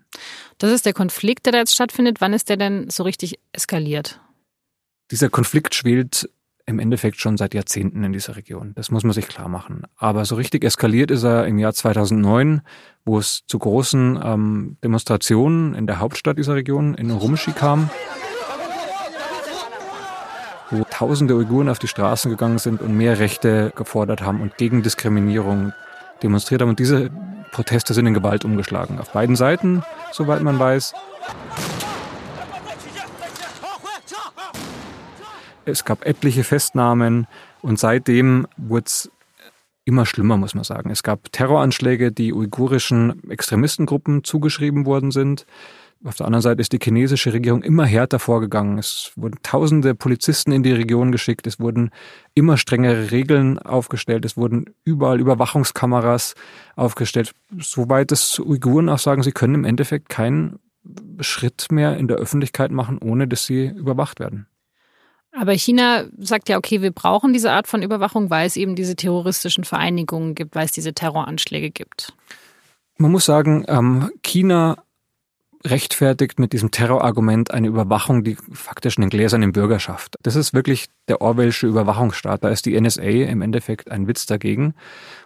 Das 0.58 0.72
ist 0.72 0.84
der 0.84 0.92
Konflikt, 0.92 1.46
der 1.46 1.52
da 1.52 1.58
jetzt 1.58 1.72
stattfindet. 1.72 2.20
Wann 2.20 2.32
ist 2.32 2.48
der 2.48 2.56
denn 2.56 2.90
so 2.90 3.04
richtig 3.04 3.38
eskaliert? 3.52 4.20
Dieser 5.12 5.30
Konflikt 5.30 5.74
schwelt 5.74 6.28
im 6.66 6.78
Endeffekt 6.78 7.20
schon 7.20 7.36
seit 7.36 7.54
Jahrzehnten 7.54 8.04
in 8.04 8.12
dieser 8.12 8.36
Region. 8.36 8.72
Das 8.74 8.90
muss 8.90 9.04
man 9.04 9.12
sich 9.12 9.28
klar 9.28 9.48
machen. 9.48 9.82
Aber 9.96 10.24
so 10.24 10.34
richtig 10.36 10.64
eskaliert 10.64 11.10
ist 11.10 11.24
er 11.24 11.46
im 11.46 11.58
Jahr 11.58 11.72
2009, 11.72 12.62
wo 13.04 13.18
es 13.18 13.42
zu 13.46 13.58
großen 13.58 14.20
ähm, 14.22 14.76
Demonstrationen 14.84 15.74
in 15.74 15.86
der 15.86 15.98
Hauptstadt 15.98 16.38
dieser 16.38 16.54
Region, 16.54 16.94
in 16.94 17.10
Urumqi 17.10 17.52
kam, 17.52 17.90
wo 20.70 20.84
tausende 20.90 21.34
Uiguren 21.34 21.68
auf 21.68 21.78
die 21.78 21.88
Straßen 21.88 22.30
gegangen 22.30 22.58
sind 22.58 22.80
und 22.80 22.96
mehr 22.96 23.18
Rechte 23.18 23.72
gefordert 23.74 24.22
haben 24.22 24.40
und 24.40 24.56
gegen 24.56 24.82
Diskriminierung 24.82 25.72
demonstriert 26.22 26.62
haben. 26.62 26.68
Und 26.68 26.78
diese 26.78 27.10
Proteste 27.50 27.94
sind 27.94 28.06
in 28.06 28.14
Gewalt 28.14 28.44
umgeschlagen. 28.44 28.98
Auf 29.00 29.12
beiden 29.12 29.36
Seiten, 29.36 29.82
soweit 30.12 30.42
man 30.42 30.58
weiß. 30.58 30.94
Es 35.64 35.84
gab 35.84 36.06
etliche 36.06 36.44
Festnahmen 36.44 37.26
und 37.62 37.78
seitdem 37.78 38.46
wurde 38.56 38.86
es 38.86 39.10
immer 39.84 40.06
schlimmer, 40.06 40.36
muss 40.36 40.54
man 40.54 40.64
sagen. 40.64 40.90
Es 40.90 41.02
gab 41.02 41.32
Terroranschläge, 41.32 42.12
die 42.12 42.32
uigurischen 42.32 43.28
Extremistengruppen 43.30 44.24
zugeschrieben 44.24 44.86
worden 44.86 45.10
sind. 45.10 45.46
Auf 46.02 46.14
der 46.14 46.26
anderen 46.26 46.42
Seite 46.42 46.62
ist 46.62 46.72
die 46.72 46.78
chinesische 46.82 47.34
Regierung 47.34 47.62
immer 47.62 47.84
härter 47.84 48.18
vorgegangen. 48.18 48.78
Es 48.78 49.12
wurden 49.16 49.38
tausende 49.42 49.94
Polizisten 49.94 50.50
in 50.50 50.62
die 50.62 50.72
Region 50.72 51.12
geschickt. 51.12 51.46
Es 51.46 51.60
wurden 51.60 51.90
immer 52.34 52.56
strengere 52.56 53.10
Regeln 53.10 53.58
aufgestellt. 53.58 54.24
Es 54.24 54.36
wurden 54.36 54.66
überall 54.84 55.20
Überwachungskameras 55.20 56.36
aufgestellt. 56.74 57.34
Soweit 57.58 58.12
es 58.12 58.38
Uiguren 58.38 58.88
auch 58.88 58.98
sagen, 58.98 59.22
sie 59.22 59.32
können 59.32 59.56
im 59.56 59.64
Endeffekt 59.64 60.08
keinen 60.08 60.58
Schritt 61.20 61.66
mehr 61.70 61.98
in 61.98 62.08
der 62.08 62.16
Öffentlichkeit 62.16 62.70
machen, 62.70 62.96
ohne 62.98 63.28
dass 63.28 63.44
sie 63.44 63.66
überwacht 63.66 64.20
werden. 64.20 64.46
Aber 65.32 65.52
China 65.52 66.04
sagt 66.18 66.48
ja, 66.48 66.58
okay, 66.58 66.82
wir 66.82 66.90
brauchen 66.90 67.32
diese 67.32 67.52
Art 67.52 67.68
von 67.68 67.82
Überwachung, 67.82 68.30
weil 68.30 68.46
es 68.46 68.56
eben 68.56 68.74
diese 68.74 68.96
terroristischen 68.96 69.64
Vereinigungen 69.64 70.34
gibt, 70.34 70.54
weil 70.54 70.64
es 70.64 70.72
diese 70.72 70.92
Terroranschläge 70.92 71.70
gibt. 71.70 72.12
Man 72.98 73.12
muss 73.12 73.24
sagen, 73.24 73.64
ähm, 73.68 74.10
China 74.22 74.82
rechtfertigt 75.64 76.38
mit 76.38 76.52
diesem 76.52 76.70
Terrorargument 76.70 77.50
eine 77.50 77.68
Überwachung, 77.68 78.24
die 78.24 78.36
faktisch 78.52 78.96
einen 78.96 79.10
gläsernen 79.10 79.52
Bürgerschaft. 79.52 80.16
Das 80.22 80.34
ist 80.34 80.54
wirklich 80.54 80.86
der 81.08 81.20
Orwellsche 81.20 81.66
Überwachungsstaat. 81.66 82.44
Da 82.44 82.48
ist 82.48 82.64
die 82.66 82.80
NSA 82.80 83.02
im 83.02 83.42
Endeffekt 83.42 83.90
ein 83.90 84.06
Witz 84.08 84.26
dagegen. 84.26 84.74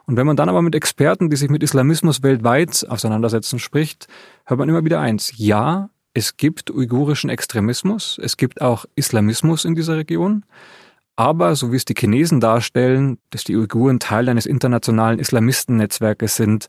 Und 0.06 0.16
wenn 0.16 0.26
man 0.26 0.36
dann 0.36 0.48
aber 0.48 0.60
mit 0.60 0.74
Experten, 0.74 1.30
die 1.30 1.36
sich 1.36 1.50
mit 1.50 1.62
Islamismus 1.62 2.22
weltweit 2.22 2.84
auseinandersetzen, 2.88 3.58
spricht, 3.58 4.08
hört 4.44 4.58
man 4.58 4.68
immer 4.68 4.84
wieder 4.84 5.00
eins. 5.00 5.32
Ja, 5.36 5.90
es 6.14 6.36
gibt 6.36 6.70
uigurischen 6.70 7.28
Extremismus, 7.28 8.18
es 8.22 8.36
gibt 8.36 8.62
auch 8.62 8.86
Islamismus 8.94 9.64
in 9.64 9.74
dieser 9.74 9.96
Region. 9.96 10.44
Aber 11.16 11.54
so 11.54 11.70
wie 11.70 11.76
es 11.76 11.84
die 11.84 11.94
Chinesen 11.96 12.40
darstellen, 12.40 13.18
dass 13.30 13.44
die 13.44 13.56
Uiguren 13.56 14.00
Teil 14.00 14.28
eines 14.28 14.46
internationalen 14.46 15.18
Islamistennetzwerkes 15.18 16.36
sind, 16.36 16.66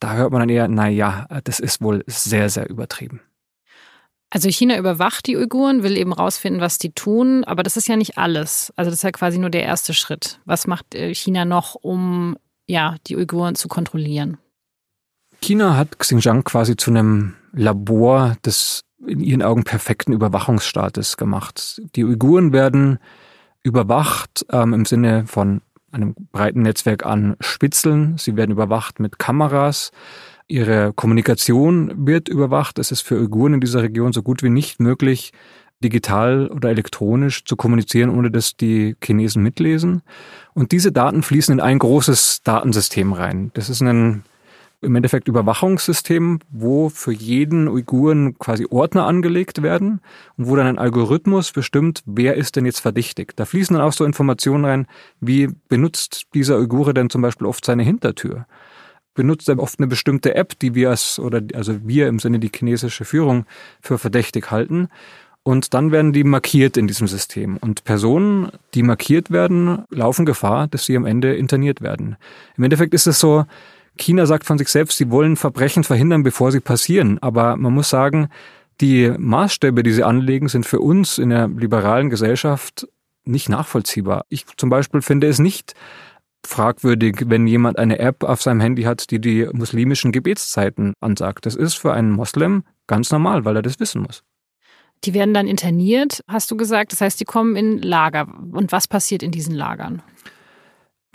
da 0.00 0.14
hört 0.14 0.32
man 0.32 0.40
dann 0.40 0.48
eher, 0.48 0.68
na 0.68 0.88
ja, 0.88 1.26
das 1.44 1.60
ist 1.60 1.82
wohl 1.82 2.02
sehr, 2.06 2.48
sehr 2.48 2.68
übertrieben. 2.68 3.20
Also 4.30 4.48
China 4.48 4.76
überwacht 4.78 5.26
die 5.26 5.36
Uiguren, 5.36 5.82
will 5.82 5.96
eben 5.96 6.12
rausfinden, 6.12 6.60
was 6.60 6.78
die 6.78 6.92
tun, 6.92 7.44
aber 7.44 7.62
das 7.62 7.76
ist 7.76 7.88
ja 7.88 7.96
nicht 7.96 8.18
alles. 8.18 8.72
Also 8.74 8.90
das 8.90 8.98
ist 8.98 9.04
ja 9.04 9.12
quasi 9.12 9.38
nur 9.38 9.50
der 9.50 9.62
erste 9.62 9.94
Schritt. 9.94 10.40
Was 10.44 10.66
macht 10.66 10.94
äh, 10.94 11.14
China 11.14 11.44
noch, 11.44 11.74
um 11.74 12.36
ja, 12.66 12.96
die 13.06 13.16
Uiguren 13.16 13.54
zu 13.54 13.68
kontrollieren? 13.68 14.38
China 15.40 15.76
hat 15.76 15.98
Xinjiang 15.98 16.42
quasi 16.42 16.76
zu 16.76 16.90
einem 16.90 17.34
Labor 17.54 18.36
des 18.44 18.84
in 19.06 19.20
ihren 19.20 19.42
Augen 19.42 19.64
perfekten 19.64 20.12
Überwachungsstaates 20.12 21.16
gemacht. 21.16 21.80
Die 21.94 22.04
Uiguren 22.04 22.52
werden 22.52 22.98
überwacht 23.62 24.46
ähm, 24.50 24.72
im 24.72 24.84
Sinne 24.84 25.26
von 25.26 25.60
einem 25.92 26.14
breiten 26.32 26.62
Netzwerk 26.62 27.06
an 27.06 27.36
Spitzeln. 27.40 28.16
Sie 28.18 28.36
werden 28.36 28.50
überwacht 28.50 29.00
mit 29.00 29.18
Kameras. 29.18 29.90
Ihre 30.48 30.92
Kommunikation 30.92 32.06
wird 32.06 32.28
überwacht. 32.28 32.78
Es 32.78 32.90
ist 32.90 33.02
für 33.02 33.16
Uiguren 33.16 33.54
in 33.54 33.60
dieser 33.60 33.82
Region 33.82 34.12
so 34.12 34.22
gut 34.22 34.42
wie 34.42 34.50
nicht 34.50 34.80
möglich, 34.80 35.32
digital 35.82 36.48
oder 36.48 36.70
elektronisch 36.70 37.44
zu 37.44 37.56
kommunizieren, 37.56 38.10
ohne 38.10 38.30
dass 38.30 38.56
die 38.56 38.96
Chinesen 39.02 39.42
mitlesen. 39.42 40.02
Und 40.52 40.72
diese 40.72 40.92
Daten 40.92 41.22
fließen 41.22 41.52
in 41.52 41.60
ein 41.60 41.78
großes 41.78 42.42
Datensystem 42.42 43.12
rein. 43.12 43.50
Das 43.54 43.70
ist 43.70 43.82
ein 43.82 44.24
im 44.84 44.94
Endeffekt 44.96 45.28
Überwachungssystem, 45.28 46.40
wo 46.50 46.88
für 46.88 47.12
jeden 47.12 47.68
Uiguren 47.68 48.38
quasi 48.38 48.66
Ordner 48.70 49.06
angelegt 49.06 49.62
werden 49.62 50.00
und 50.36 50.48
wo 50.48 50.56
dann 50.56 50.66
ein 50.66 50.78
Algorithmus 50.78 51.52
bestimmt, 51.52 52.02
wer 52.06 52.34
ist 52.34 52.56
denn 52.56 52.66
jetzt 52.66 52.80
verdächtig. 52.80 53.34
Da 53.36 53.44
fließen 53.44 53.74
dann 53.74 53.84
auch 53.84 53.92
so 53.92 54.04
Informationen 54.04 54.64
rein, 54.64 54.86
wie 55.20 55.48
benutzt 55.68 56.26
dieser 56.34 56.58
Uigure 56.58 56.94
denn 56.94 57.10
zum 57.10 57.22
Beispiel 57.22 57.46
oft 57.46 57.64
seine 57.64 57.82
Hintertür? 57.82 58.46
Benutzt 59.14 59.48
er 59.48 59.58
oft 59.58 59.78
eine 59.78 59.86
bestimmte 59.86 60.34
App, 60.34 60.58
die 60.58 60.74
wir 60.74 60.90
als, 60.90 61.18
oder 61.18 61.40
also 61.54 61.86
wir 61.86 62.08
im 62.08 62.18
Sinne 62.18 62.38
die 62.38 62.50
chinesische 62.54 63.04
Führung 63.04 63.46
für 63.80 63.98
verdächtig 63.98 64.50
halten? 64.50 64.88
Und 65.46 65.74
dann 65.74 65.92
werden 65.92 66.14
die 66.14 66.24
markiert 66.24 66.78
in 66.78 66.86
diesem 66.86 67.06
System. 67.06 67.58
Und 67.58 67.84
Personen, 67.84 68.50
die 68.72 68.82
markiert 68.82 69.30
werden, 69.30 69.84
laufen 69.90 70.24
Gefahr, 70.24 70.68
dass 70.68 70.86
sie 70.86 70.96
am 70.96 71.04
Ende 71.04 71.34
interniert 71.34 71.82
werden. 71.82 72.16
Im 72.56 72.64
Endeffekt 72.64 72.94
ist 72.94 73.06
es 73.06 73.20
so, 73.20 73.44
China 73.96 74.26
sagt 74.26 74.44
von 74.44 74.58
sich 74.58 74.68
selbst, 74.68 74.96
sie 74.96 75.10
wollen 75.10 75.36
Verbrechen 75.36 75.84
verhindern, 75.84 76.22
bevor 76.22 76.52
sie 76.52 76.60
passieren. 76.60 77.18
Aber 77.20 77.56
man 77.56 77.72
muss 77.72 77.90
sagen, 77.90 78.28
die 78.80 79.12
Maßstäbe, 79.16 79.82
die 79.82 79.92
sie 79.92 80.02
anlegen, 80.02 80.48
sind 80.48 80.66
für 80.66 80.80
uns 80.80 81.18
in 81.18 81.30
der 81.30 81.48
liberalen 81.48 82.10
Gesellschaft 82.10 82.88
nicht 83.24 83.48
nachvollziehbar. 83.48 84.24
Ich 84.28 84.46
zum 84.56 84.68
Beispiel 84.68 85.00
finde 85.00 85.28
es 85.28 85.38
nicht 85.38 85.74
fragwürdig, 86.46 87.24
wenn 87.26 87.46
jemand 87.46 87.78
eine 87.78 87.98
App 87.98 88.22
auf 88.22 88.42
seinem 88.42 88.60
Handy 88.60 88.82
hat, 88.82 89.10
die 89.10 89.20
die 89.20 89.48
muslimischen 89.52 90.12
Gebetszeiten 90.12 90.94
ansagt. 91.00 91.46
Das 91.46 91.54
ist 91.54 91.74
für 91.74 91.92
einen 91.92 92.10
Moslem 92.10 92.64
ganz 92.86 93.10
normal, 93.10 93.44
weil 93.44 93.56
er 93.56 93.62
das 93.62 93.80
wissen 93.80 94.02
muss. 94.02 94.22
Die 95.04 95.14
werden 95.14 95.34
dann 95.34 95.46
interniert, 95.46 96.22
hast 96.28 96.50
du 96.50 96.56
gesagt. 96.56 96.92
Das 96.92 97.00
heißt, 97.00 97.20
die 97.20 97.24
kommen 97.24 97.56
in 97.56 97.78
Lager. 97.78 98.26
Und 98.52 98.72
was 98.72 98.88
passiert 98.88 99.22
in 99.22 99.30
diesen 99.30 99.54
Lagern? 99.54 100.02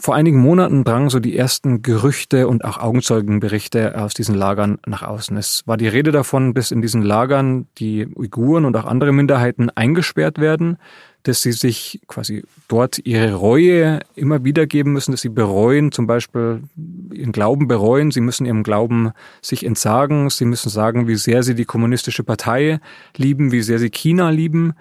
Vor 0.01 0.15
einigen 0.15 0.39
Monaten 0.39 0.85
drangen 0.85 1.09
so 1.09 1.19
die 1.19 1.37
ersten 1.37 1.81
Gerüchte 1.81 2.47
und 2.47 2.63
auch 2.63 2.77
Augenzeugenberichte 2.77 3.99
aus 4.01 4.13
diesen 4.13 4.33
Lagern 4.33 4.79
nach 4.85 5.03
außen. 5.03 5.35
Es 5.35 5.63
war 5.65 5.75
die 5.75 5.89
Rede 5.89 6.13
davon, 6.13 6.53
dass 6.53 6.71
in 6.71 6.81
diesen 6.81 7.01
Lagern 7.01 7.67
die 7.79 8.07
Uiguren 8.15 8.63
und 8.63 8.77
auch 8.77 8.85
andere 8.85 9.11
Minderheiten 9.11 9.69
eingesperrt 9.69 10.39
werden, 10.39 10.77
dass 11.23 11.41
sie 11.41 11.51
sich 11.51 11.99
quasi 12.07 12.45
dort 12.69 12.99
ihre 13.05 13.33
Reue 13.33 13.99
immer 14.15 14.45
wiedergeben 14.45 14.93
müssen, 14.93 15.11
dass 15.11 15.19
sie 15.19 15.27
bereuen, 15.29 15.91
zum 15.91 16.07
Beispiel 16.07 16.63
ihren 17.11 17.33
Glauben 17.33 17.67
bereuen, 17.67 18.11
sie 18.11 18.21
müssen 18.21 18.45
ihrem 18.45 18.63
Glauben 18.63 19.11
sich 19.41 19.65
entsagen, 19.65 20.29
sie 20.29 20.45
müssen 20.45 20.69
sagen, 20.69 21.09
wie 21.09 21.15
sehr 21.15 21.43
sie 21.43 21.55
die 21.55 21.65
kommunistische 21.65 22.23
Partei 22.23 22.79
lieben, 23.17 23.51
wie 23.51 23.61
sehr 23.61 23.79
sie 23.79 23.89
China 23.89 24.29
lieben. 24.29 24.75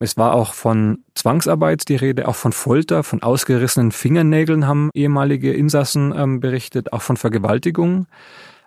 Es 0.00 0.16
war 0.16 0.34
auch 0.34 0.54
von 0.54 1.04
Zwangsarbeit 1.14 1.88
die 1.88 1.96
Rede, 1.96 2.28
auch 2.28 2.36
von 2.36 2.52
Folter, 2.52 3.02
von 3.02 3.22
ausgerissenen 3.22 3.90
Fingernägeln 3.90 4.66
haben 4.66 4.90
ehemalige 4.94 5.52
Insassen 5.52 6.14
ähm, 6.16 6.38
berichtet, 6.38 6.92
auch 6.92 7.02
von 7.02 7.16
Vergewaltigungen. 7.16 8.06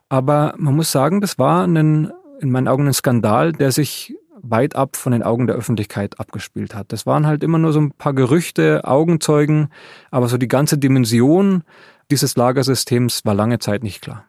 Aber 0.10 0.54
man 0.58 0.76
muss 0.76 0.92
sagen, 0.92 1.22
das 1.22 1.40
war 1.40 1.66
ein, 1.66 2.12
in 2.42 2.52
meinen 2.52 2.68
Augen 2.68 2.86
ein 2.86 2.94
Skandal, 2.94 3.54
der 3.54 3.72
sich 3.72 4.14
weit 4.42 4.76
ab 4.76 4.98
von 4.98 5.14
den 5.14 5.24
Augen 5.24 5.48
der 5.48 5.56
Öffentlichkeit 5.56 6.20
abgespielt 6.20 6.76
hat. 6.76 6.92
Das 6.92 7.06
waren 7.06 7.28
halt 7.28 7.44
immer 7.44 7.60
nur 7.60 7.72
so 7.72 7.80
ein 7.80 7.92
paar 7.92 8.14
Gerüchte, 8.14 8.82
Augenzeugen, 8.84 9.70
aber 10.10 10.28
so 10.28 10.38
die 10.38 10.48
ganze 10.48 10.78
Dimension 10.78 11.64
dieses 12.10 12.36
Lagersystems 12.36 13.24
war 13.24 13.36
lange 13.36 13.60
Zeit 13.60 13.84
nicht 13.84 14.02
klar. 14.02 14.26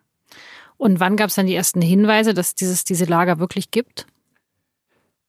Und 0.77 1.01
wann 1.01 1.17
gab 1.17 1.29
es 1.29 1.35
dann 1.35 1.47
die 1.47 1.55
ersten 1.55 1.83
Hinweise, 1.83 2.35
dass 2.35 2.55
dieses 2.55 2.85
diese 2.85 3.07
Lager 3.07 3.39
wirklich 3.39 3.71
gibt? 3.71 4.07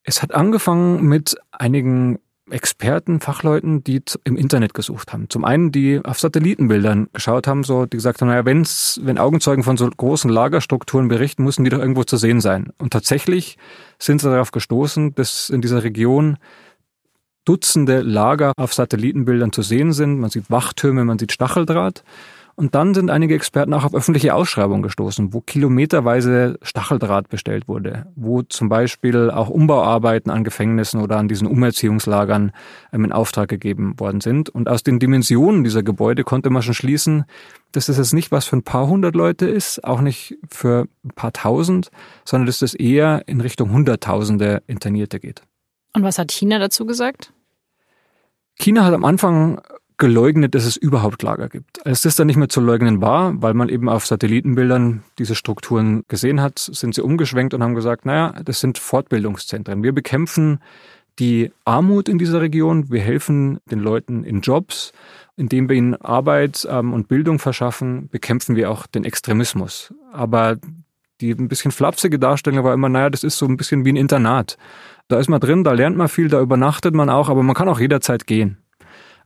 Es 0.03 0.21
hat 0.21 0.33
angefangen 0.33 1.03
mit 1.05 1.37
einigen 1.51 2.19
Experten, 2.49 3.21
Fachleuten, 3.21 3.83
die 3.85 4.01
im 4.25 4.35
Internet 4.35 4.73
gesucht 4.73 5.13
haben. 5.13 5.29
Zum 5.29 5.45
einen, 5.45 5.71
die 5.71 6.01
auf 6.03 6.19
Satellitenbildern 6.19 7.07
geschaut 7.13 7.47
haben, 7.47 7.63
so, 7.63 7.85
die 7.85 7.97
gesagt 7.97 8.21
haben, 8.21 8.27
naja, 8.27 8.45
wenn's, 8.45 8.99
wenn 9.01 9.17
Augenzeugen 9.17 9.63
von 9.63 9.77
so 9.77 9.89
großen 9.89 10.29
Lagerstrukturen 10.29 11.07
berichten, 11.07 11.43
müssen 11.45 11.63
die 11.63 11.69
doch 11.69 11.79
irgendwo 11.79 12.03
zu 12.03 12.17
sehen 12.17 12.41
sein. 12.41 12.73
Und 12.77 12.91
tatsächlich 12.91 13.57
sind 13.97 14.19
sie 14.19 14.29
darauf 14.29 14.51
gestoßen, 14.51 15.15
dass 15.15 15.49
in 15.49 15.61
dieser 15.61 15.83
Region 15.83 16.37
Dutzende 17.45 18.01
Lager 18.01 18.53
auf 18.57 18.73
Satellitenbildern 18.73 19.51
zu 19.51 19.63
sehen 19.63 19.91
sind. 19.91 20.19
Man 20.19 20.29
sieht 20.29 20.49
Wachtürme, 20.49 21.03
man 21.03 21.19
sieht 21.19 21.31
Stacheldraht. 21.31 22.03
Und 22.55 22.75
dann 22.75 22.93
sind 22.93 23.09
einige 23.09 23.33
Experten 23.33 23.73
auch 23.73 23.83
auf 23.83 23.95
öffentliche 23.95 24.35
Ausschreibungen 24.35 24.83
gestoßen, 24.83 25.33
wo 25.33 25.41
kilometerweise 25.41 26.59
Stacheldraht 26.61 27.27
bestellt 27.29 27.67
wurde, 27.67 28.05
wo 28.15 28.43
zum 28.43 28.69
Beispiel 28.69 29.31
auch 29.31 29.49
Umbauarbeiten 29.49 30.31
an 30.31 30.43
Gefängnissen 30.43 31.01
oder 31.01 31.17
an 31.17 31.27
diesen 31.27 31.47
Umerziehungslagern 31.47 32.51
ähm, 32.91 33.05
in 33.05 33.11
Auftrag 33.11 33.49
gegeben 33.49 33.99
worden 33.99 34.21
sind. 34.21 34.49
Und 34.49 34.69
aus 34.69 34.83
den 34.83 34.99
Dimensionen 34.99 35.63
dieser 35.63 35.81
Gebäude 35.81 36.23
konnte 36.23 36.51
man 36.51 36.61
schon 36.61 36.75
schließen, 36.75 37.25
dass 37.71 37.87
das 37.87 37.97
jetzt 37.97 38.13
nicht 38.13 38.31
was 38.31 38.45
für 38.45 38.57
ein 38.57 38.63
paar 38.63 38.87
hundert 38.87 39.15
Leute 39.15 39.47
ist, 39.47 39.83
auch 39.83 40.01
nicht 40.01 40.37
für 40.47 40.87
ein 41.03 41.11
paar 41.15 41.33
tausend, 41.33 41.89
sondern 42.23 42.45
dass 42.45 42.59
das 42.59 42.75
eher 42.75 43.23
in 43.25 43.41
Richtung 43.41 43.71
Hunderttausende 43.71 44.61
Internierte 44.67 45.19
geht. 45.19 45.41
Und 45.95 46.03
was 46.03 46.19
hat 46.19 46.31
China 46.31 46.59
dazu 46.59 46.85
gesagt? 46.85 47.33
China 48.55 48.85
hat 48.85 48.93
am 48.93 49.05
Anfang 49.05 49.59
geleugnet, 50.03 50.53
dass 50.53 50.65
es 50.65 50.75
überhaupt 50.75 51.23
Lager 51.23 51.47
gibt. 51.47 51.85
Als 51.85 52.01
das 52.01 52.17
dann 52.17 52.27
nicht 52.27 52.35
mehr 52.35 52.49
zu 52.49 52.59
leugnen 52.59 52.99
war, 52.99 53.41
weil 53.41 53.53
man 53.53 53.69
eben 53.69 53.87
auf 53.87 54.05
Satellitenbildern 54.05 55.01
diese 55.17 55.33
Strukturen 55.33 56.03
gesehen 56.09 56.41
hat, 56.41 56.59
sind 56.59 56.93
sie 56.93 57.01
umgeschwenkt 57.01 57.53
und 57.53 57.63
haben 57.63 57.73
gesagt, 57.73 58.05
naja, 58.05 58.35
das 58.43 58.59
sind 58.59 58.77
Fortbildungszentren. 58.77 59.81
Wir 59.81 59.93
bekämpfen 59.93 60.59
die 61.19 61.53
Armut 61.63 62.09
in 62.09 62.17
dieser 62.17 62.41
Region, 62.41 62.91
wir 62.91 62.99
helfen 62.99 63.61
den 63.71 63.79
Leuten 63.79 64.25
in 64.25 64.41
Jobs, 64.41 64.91
indem 65.37 65.69
wir 65.69 65.77
ihnen 65.77 65.95
Arbeit 65.95 66.67
ähm, 66.69 66.91
und 66.91 67.07
Bildung 67.07 67.39
verschaffen, 67.39 68.09
bekämpfen 68.09 68.57
wir 68.57 68.71
auch 68.71 68.87
den 68.87 69.05
Extremismus. 69.05 69.93
Aber 70.11 70.57
die 71.21 71.31
ein 71.31 71.47
bisschen 71.47 71.71
flapsige 71.71 72.19
Darstellung 72.19 72.65
war 72.65 72.73
immer, 72.73 72.89
naja, 72.89 73.09
das 73.09 73.23
ist 73.23 73.37
so 73.37 73.45
ein 73.45 73.55
bisschen 73.55 73.85
wie 73.85 73.93
ein 73.93 73.95
Internat. 73.95 74.57
Da 75.07 75.17
ist 75.17 75.29
man 75.29 75.39
drin, 75.39 75.63
da 75.63 75.71
lernt 75.71 75.95
man 75.95 76.09
viel, 76.09 76.27
da 76.27 76.41
übernachtet 76.41 76.93
man 76.93 77.09
auch, 77.09 77.29
aber 77.29 77.41
man 77.41 77.55
kann 77.55 77.69
auch 77.69 77.79
jederzeit 77.79 78.27
gehen. 78.27 78.57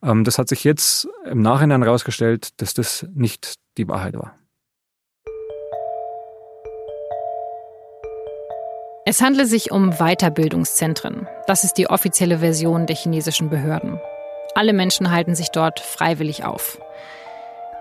Ähm, 0.03 0.23
das 0.23 0.37
hat 0.37 0.49
sich 0.49 0.63
jetzt 0.63 1.07
im 1.25 1.41
Nachhinein 1.41 1.83
herausgestellt, 1.83 2.49
dass 2.61 2.73
das 2.73 3.05
nicht 3.13 3.55
die 3.77 3.87
Wahrheit 3.87 4.15
war. 4.15 4.35
Es 9.09 9.21
handelt 9.21 9.47
sich 9.47 9.71
um 9.71 9.91
Weiterbildungszentren. 9.99 11.27
Das 11.47 11.63
ist 11.63 11.75
die 11.77 11.89
offizielle 11.89 12.39
Version 12.39 12.87
der 12.87 12.95
chinesischen 12.97 13.49
Behörden. 13.49 14.01
Alle 14.53 14.73
Menschen 14.73 15.11
halten 15.11 15.33
sich 15.33 15.49
dort 15.51 15.79
freiwillig 15.79 16.43
auf. 16.43 16.77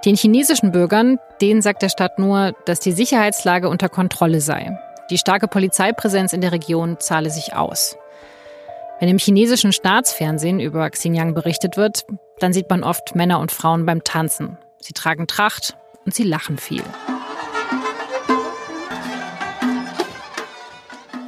Den 0.05 0.15
chinesischen 0.15 0.71
Bürgern, 0.71 1.19
denen 1.41 1.63
sagt 1.63 1.83
der 1.83 1.89
Staat 1.89 2.21
nur, 2.21 2.53
dass 2.65 2.79
die 2.79 2.93
Sicherheitslage 2.93 3.69
unter 3.69 3.89
Kontrolle 3.89 4.41
sei. 4.41 4.79
Die 5.11 5.19
starke 5.19 5.49
Polizeipräsenz 5.49 6.33
in 6.33 6.43
der 6.43 6.53
Region 6.53 7.01
zahle 7.01 7.31
sich 7.31 7.55
aus. 7.55 7.97
Wenn 8.99 9.11
im 9.11 9.19
chinesischen 9.19 9.73
Staatsfernsehen 9.73 10.59
über 10.59 10.89
Xinjiang 10.89 11.35
berichtet 11.35 11.77
wird, 11.77 12.07
dann 12.39 12.55
sieht 12.55 12.71
man 12.71 12.83
oft 12.83 13.15
Männer 13.15 13.41
und 13.41 13.53
Frauen 13.53 13.85
beim 13.85 14.05
Tanzen. 14.05 14.57
Sie 14.81 14.95
tragen 14.95 15.27
Tracht 15.27 15.77
und 16.07 16.15
sie 16.15 16.23
lachen 16.23 16.57
viel. 16.57 16.83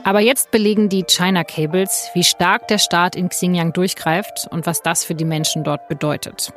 Aber 0.02 0.20
jetzt 0.20 0.50
belegen 0.50 0.88
die 0.88 1.04
China 1.04 1.44
Cables, 1.44 2.08
wie 2.14 2.24
stark 2.24 2.68
der 2.68 2.78
Staat 2.78 3.14
in 3.14 3.28
Xinjiang 3.28 3.74
durchgreift 3.74 4.48
und 4.50 4.64
was 4.64 4.80
das 4.80 5.04
für 5.04 5.14
die 5.14 5.26
Menschen 5.26 5.64
dort 5.64 5.88
bedeutet. 5.88 6.50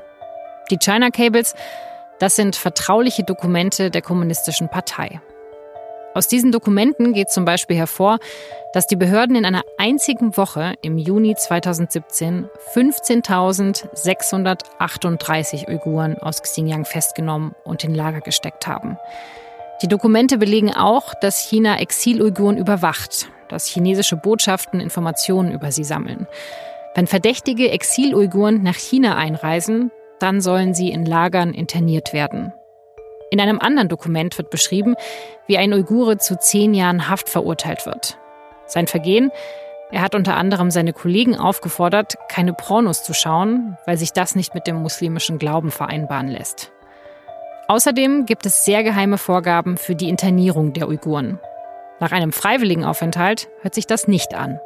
Die 0.70 0.78
China 0.78 1.10
Cables, 1.10 1.56
das 2.20 2.38
sind 2.38 2.56
vertrauliche 2.56 3.26
Dokumente 3.26 3.92
der 3.92 4.02
Kommunistischen 4.02 4.70
Partei. 4.70 5.20
Aus 6.14 6.28
diesen 6.28 6.52
Dokumenten 6.52 7.14
geht 7.14 7.30
zum 7.30 7.46
Beispiel 7.46 7.78
hervor, 7.78 8.20
dass 8.74 8.86
die 8.86 8.98
Behörden 8.98 9.38
in 9.38 9.46
einer 9.46 9.64
einzigen 9.78 10.36
Woche 10.36 10.74
im 10.82 10.98
Juni 10.98 11.36
2017 11.36 12.50
15.638 12.74 15.70
Uiguren 15.70 16.18
aus 16.18 16.42
Xinjiang 16.42 16.84
festgenommen 16.84 17.56
und 17.64 17.86
in 17.86 17.96
Lager 17.96 18.20
gesteckt 18.20 18.68
haben. 18.68 18.98
Die 19.82 19.88
Dokumente 19.88 20.38
belegen 20.38 20.74
auch, 20.74 21.14
dass 21.16 21.40
China 21.40 21.80
Exil-Uiguren 21.80 22.58
überwacht, 22.58 23.30
dass 23.48 23.68
chinesische 23.68 24.18
Botschaften 24.18 24.82
Informationen 24.82 25.52
über 25.52 25.72
sie 25.72 25.86
sammeln. 25.86 26.28
Wenn 26.94 27.08
verdächtige 27.08 27.72
Exil-Uiguren 27.72 28.64
nach 28.64 28.76
China 28.76 29.16
einreisen, 29.16 29.92
dann 30.20 30.42
sollen 30.42 30.74
sie 30.74 30.90
in 30.90 31.06
Lagern 31.06 31.54
interniert 31.54 32.12
werden. 32.14 32.52
In 33.32 33.40
einem 33.40 33.60
anderen 33.60 33.88
Dokument 33.88 34.38
wird 34.38 34.50
beschrieben, 34.50 34.96
wie 35.48 35.58
ein 35.58 35.74
Uigure 35.74 36.18
zu 36.18 36.38
zehn 36.38 36.74
Jahren 36.74 37.10
Haft 37.10 37.30
verurteilt 37.30 37.86
wird. 37.86 38.18
Sein 38.68 38.88
Vergehen? 38.88 39.32
Er 39.90 40.02
hat 40.02 40.16
unter 40.16 40.36
anderem 40.36 40.70
seine 40.70 40.92
Kollegen 40.92 41.38
aufgefordert, 41.38 42.16
keine 42.30 42.54
Pornos 42.54 43.04
zu 43.04 43.14
schauen, 43.14 43.78
weil 43.86 43.98
sich 43.98 44.12
das 44.12 44.36
nicht 44.36 44.54
mit 44.54 44.68
dem 44.68 44.82
muslimischen 44.82 45.38
Glauben 45.38 45.72
vereinbaren 45.72 46.28
lässt. 46.28 46.74
Außerdem 47.70 48.26
gibt 48.26 48.46
es 48.46 48.66
sehr 48.66 48.84
geheime 48.84 49.18
Vorgaben 49.18 49.78
für 49.78 49.96
die 49.96 50.10
Internierung 50.10 50.74
der 50.74 50.90
Uiguren. 50.90 51.40
Nach 52.02 52.12
einem 52.12 52.34
freiwilligen 52.34 52.84
Aufenthalt 52.84 53.48
hört 53.62 53.76
sich 53.76 53.88
das 53.88 54.10
nicht 54.10 54.34
an. 54.34 54.60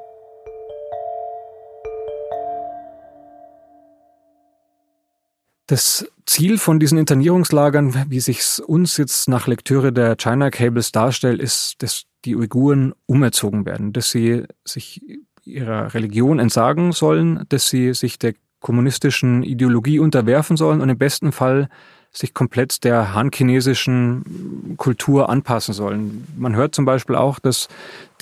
Das 5.67 6.05
Ziel 6.27 6.59
von 6.59 6.79
diesen 6.79 6.99
Internierungslagern, 6.99 8.05
wie 8.09 8.19
sich 8.19 8.61
uns 8.65 8.97
jetzt 8.97 9.27
nach 9.27 9.47
Lektüre 9.47 9.91
der 9.91 10.15
China 10.15 10.51
Cables 10.51 10.91
darstellt, 10.91 11.41
ist, 11.41 11.81
dass 11.81 12.03
die 12.23 12.35
Uiguren 12.35 12.93
umerzogen 13.07 13.65
werden, 13.65 13.91
dass 13.91 14.11
sie 14.11 14.43
sich 14.63 15.01
ihrer 15.43 15.93
Religion 15.93 16.39
entsagen 16.39 16.91
sollen, 16.91 17.45
dass 17.49 17.69
sie 17.69 17.93
sich 17.93 18.19
der 18.19 18.33
kommunistischen 18.59 19.43
Ideologie 19.43 19.99
unterwerfen 19.99 20.57
sollen 20.57 20.81
und 20.81 20.89
im 20.89 20.97
besten 20.97 21.31
Fall 21.31 21.69
sich 22.11 22.33
komplett 22.33 22.83
der 22.83 23.13
han-chinesischen 23.13 24.75
Kultur 24.77 25.29
anpassen 25.29 25.73
sollen. 25.73 26.25
Man 26.37 26.55
hört 26.55 26.73
zum 26.73 26.85
Beispiel 26.85 27.15
auch, 27.15 27.39
dass 27.39 27.67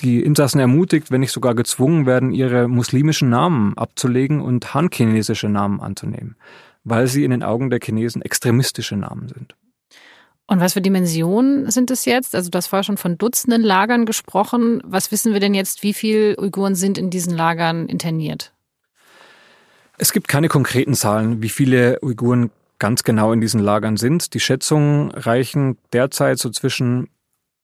die 0.00 0.22
Insassen 0.22 0.60
ermutigt, 0.60 1.10
wenn 1.10 1.20
nicht 1.20 1.32
sogar 1.32 1.54
gezwungen 1.54 2.04
werden, 2.04 2.32
ihre 2.32 2.68
muslimischen 2.68 3.30
Namen 3.30 3.76
abzulegen 3.78 4.40
und 4.40 4.74
han-chinesische 4.74 5.48
Namen 5.48 5.80
anzunehmen 5.80 6.36
weil 6.84 7.06
sie 7.06 7.24
in 7.24 7.30
den 7.30 7.42
Augen 7.42 7.70
der 7.70 7.80
Chinesen 7.82 8.22
extremistische 8.22 8.96
Namen 8.96 9.28
sind. 9.28 9.56
Und 10.46 10.60
was 10.60 10.74
für 10.74 10.82
Dimensionen 10.82 11.70
sind 11.70 11.90
es 11.90 12.04
jetzt? 12.04 12.34
Also 12.34 12.50
du 12.50 12.56
hast 12.58 12.66
vorher 12.66 12.84
schon 12.84 12.98
von 12.98 13.16
Dutzenden 13.16 13.62
Lagern 13.62 14.04
gesprochen. 14.04 14.82
Was 14.84 15.10
wissen 15.10 15.32
wir 15.32 15.40
denn 15.40 15.54
jetzt, 15.54 15.82
wie 15.82 15.94
viele 15.94 16.38
Uiguren 16.38 16.74
sind 16.74 16.98
in 16.98 17.08
diesen 17.08 17.34
Lagern 17.34 17.88
interniert? 17.88 18.52
Es 19.96 20.12
gibt 20.12 20.28
keine 20.28 20.48
konkreten 20.48 20.94
Zahlen, 20.94 21.40
wie 21.40 21.48
viele 21.48 21.98
Uiguren 22.02 22.50
ganz 22.78 23.04
genau 23.04 23.32
in 23.32 23.40
diesen 23.40 23.60
Lagern 23.60 23.96
sind. 23.96 24.34
Die 24.34 24.40
Schätzungen 24.40 25.12
reichen 25.12 25.78
derzeit 25.92 26.38
so 26.38 26.50
zwischen 26.50 27.08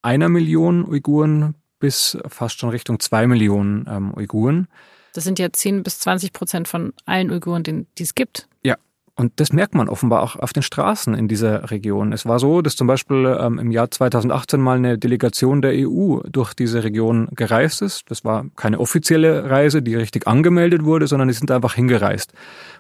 einer 0.01 0.31
Million 0.31 0.87
Uiguren 0.87 1.55
bis 1.81 2.17
fast 2.29 2.59
schon 2.61 2.71
Richtung 2.71 3.01
zwei 3.01 3.27
Millionen 3.27 3.87
ähm, 3.89 4.15
Uiguren. 4.15 4.69
Das 5.13 5.25
sind 5.25 5.39
ja 5.39 5.53
10 5.53 5.83
bis 5.83 5.99
20 5.99 6.33
Prozent 6.33 6.69
von 6.69 6.93
allen 7.05 7.31
Uiguren, 7.31 7.65
die 7.65 8.03
es 8.03 8.15
gibt. 8.15 8.49
Ja, 8.63 8.77
und 9.17 9.33
das 9.37 9.53
merkt 9.53 9.75
man 9.75 9.89
offenbar 9.89 10.23
auch 10.23 10.37
auf 10.37 10.53
den 10.53 10.63
Straßen 10.63 11.15
in 11.15 11.29
dieser 11.29 11.71
Region. 11.71 12.13
Es 12.13 12.27
war 12.27 12.39
so, 12.39 12.63
dass 12.63 12.77
zum 12.77 12.87
Beispiel 12.87 13.37
ähm, 13.39 13.59
im 13.59 13.71
Jahr 13.71 13.91
2018 13.91 14.61
mal 14.61 14.79
eine 14.79 14.99
Delegation 14.99 15.63
der 15.63 15.73
EU 15.75 16.21
durch 16.29 16.55
diese 16.55 16.85
Region 16.85 17.29
gereist 17.33 17.83
ist. 17.83 18.11
Das 18.11 18.25
war 18.25 18.47
keine 18.57 18.79
offizielle 18.81 19.51
Reise, 19.51 19.83
die 19.83 19.95
richtig 19.95 20.27
angemeldet 20.27 20.85
wurde, 20.85 21.07
sondern 21.07 21.29
die 21.29 21.35
sind 21.35 21.51
einfach 21.51 21.75
hingereist. 21.75 22.33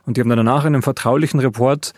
Und 0.07 0.17
die 0.17 0.21
haben 0.21 0.29
dann 0.29 0.39
danach 0.39 0.65
in 0.65 0.75
einem 0.75 0.83
vertraulichen 0.83 1.41
Report 1.41 1.93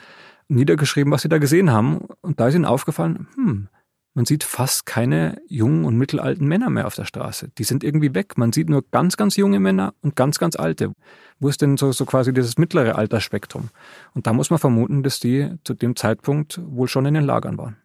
niedergeschrieben, 0.49 1.12
was 1.12 1.23
sie 1.23 1.29
da 1.29 1.38
gesehen 1.38 1.71
haben. 1.71 2.01
Und 2.21 2.40
da 2.40 2.49
ist 2.49 2.55
ihnen 2.55 2.64
aufgefallen, 2.64 3.29
hm, 3.37 3.68
man 4.14 4.27
sieht 4.27 4.44
fast 4.44 4.85
keine 4.85 5.40
jungen 5.48 5.85
und 5.85 5.96
mittelalten 5.96 6.46
Männer 6.46 6.68
mehr 6.68 6.87
auf 6.87 6.94
der 6.94 7.07
Straße. 7.07 7.48
Die 7.57 7.64
sind 7.64 7.83
irgendwie 7.83 8.14
weg. 8.14 8.37
Man 8.37 8.53
sieht 8.53 8.68
nur 8.68 8.85
ganz, 8.90 9.16
ganz 9.16 9.37
junge 9.37 9.59
Männer 9.59 9.94
und 10.03 10.16
ganz, 10.16 10.38
ganz 10.38 10.57
alte. 10.57 10.92
Wo 11.40 11.48
ist 11.48 11.62
denn 11.62 11.77
so, 11.77 11.92
so 11.92 12.05
quasi 12.05 12.33
dieses 12.33 12.59
mittlere 12.59 12.96
Altersspektrum? 12.96 13.70
Und 14.14 14.27
da 14.27 14.33
muss 14.33 14.51
man 14.51 14.59
vermuten, 14.59 15.03
dass 15.03 15.18
die 15.18 15.53
zu 15.64 15.75
dem 15.75 15.96
Zeitpunkt 15.96 16.61
wohl 16.62 16.88
schon 16.88 17.07
in 17.07 17.14
den 17.14 17.25
Lagern 17.25 17.57
waren. 17.57 17.77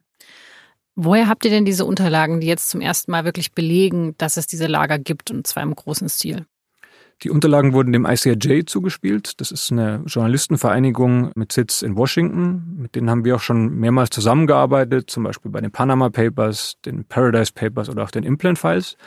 Woher 0.96 1.28
habt 1.28 1.46
ihr 1.46 1.52
denn 1.52 1.66
diese 1.66 1.86
Unterlagen, 1.86 2.42
die 2.42 2.48
jetzt 2.48 2.70
zum 2.70 2.82
ersten 2.82 3.12
Mal 3.12 3.24
wirklich 3.24 3.54
belegen, 3.54 4.16
dass 4.18 4.36
es 4.36 4.48
diese 4.48 4.68
Lager 4.68 4.98
gibt 4.98 5.32
und 5.32 5.46
zwar 5.46 5.64
im 5.64 5.76
großen 5.76 6.10
Stil? 6.10 6.46
Die 7.24 7.32
Unterlagen 7.32 7.74
wurden 7.74 7.94
dem 7.94 8.06
ICIJ 8.06 8.66
zugespielt. 8.66 9.42
Das 9.42 9.52
ist 9.52 9.72
eine 9.72 10.04
Journalistenvereinigung 10.06 11.32
mit 11.36 11.52
Sitz 11.52 11.82
in 11.82 11.98
Washington. 11.98 12.78
Mit 12.78 12.96
denen 12.96 13.10
haben 13.10 13.26
wir 13.26 13.36
auch 13.36 13.42
schon 13.42 13.74
mehrmals 13.76 14.12
zusammengearbeitet, 14.12 15.10
zum 15.10 15.24
Beispiel 15.24 15.50
bei 15.50 15.60
den 15.60 15.72
Panama 15.72 16.10
Papers, 16.10 16.76
den 16.86 17.06
Paradise 17.06 17.52
Papers 17.54 17.90
oder 17.90 18.04
auch 18.04 18.12
den 18.12 18.24
Implant 18.24 18.60
Files. 18.60 18.98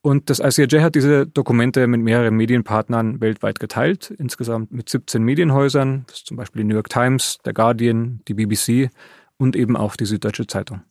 Und 0.00 0.30
das 0.30 0.40
ICIJ 0.40 0.80
hat 0.80 0.94
diese 0.94 1.26
Dokumente 1.26 1.86
mit 1.86 2.00
mehreren 2.00 2.34
Medienpartnern 2.34 3.20
weltweit 3.20 3.60
geteilt, 3.60 4.12
insgesamt 4.18 4.72
mit 4.72 4.88
17 4.88 5.22
Medienhäusern, 5.22 6.06
zum 6.08 6.38
Beispiel 6.38 6.62
die 6.62 6.68
New 6.68 6.74
York 6.74 6.88
Times, 6.88 7.38
der 7.44 7.52
Guardian, 7.52 8.20
die 8.26 8.34
BBC 8.34 8.90
und 9.36 9.56
eben 9.56 9.76
auch 9.76 9.94
die 9.94 10.06
Süddeutsche 10.06 10.46
Zeitung. 10.46 10.82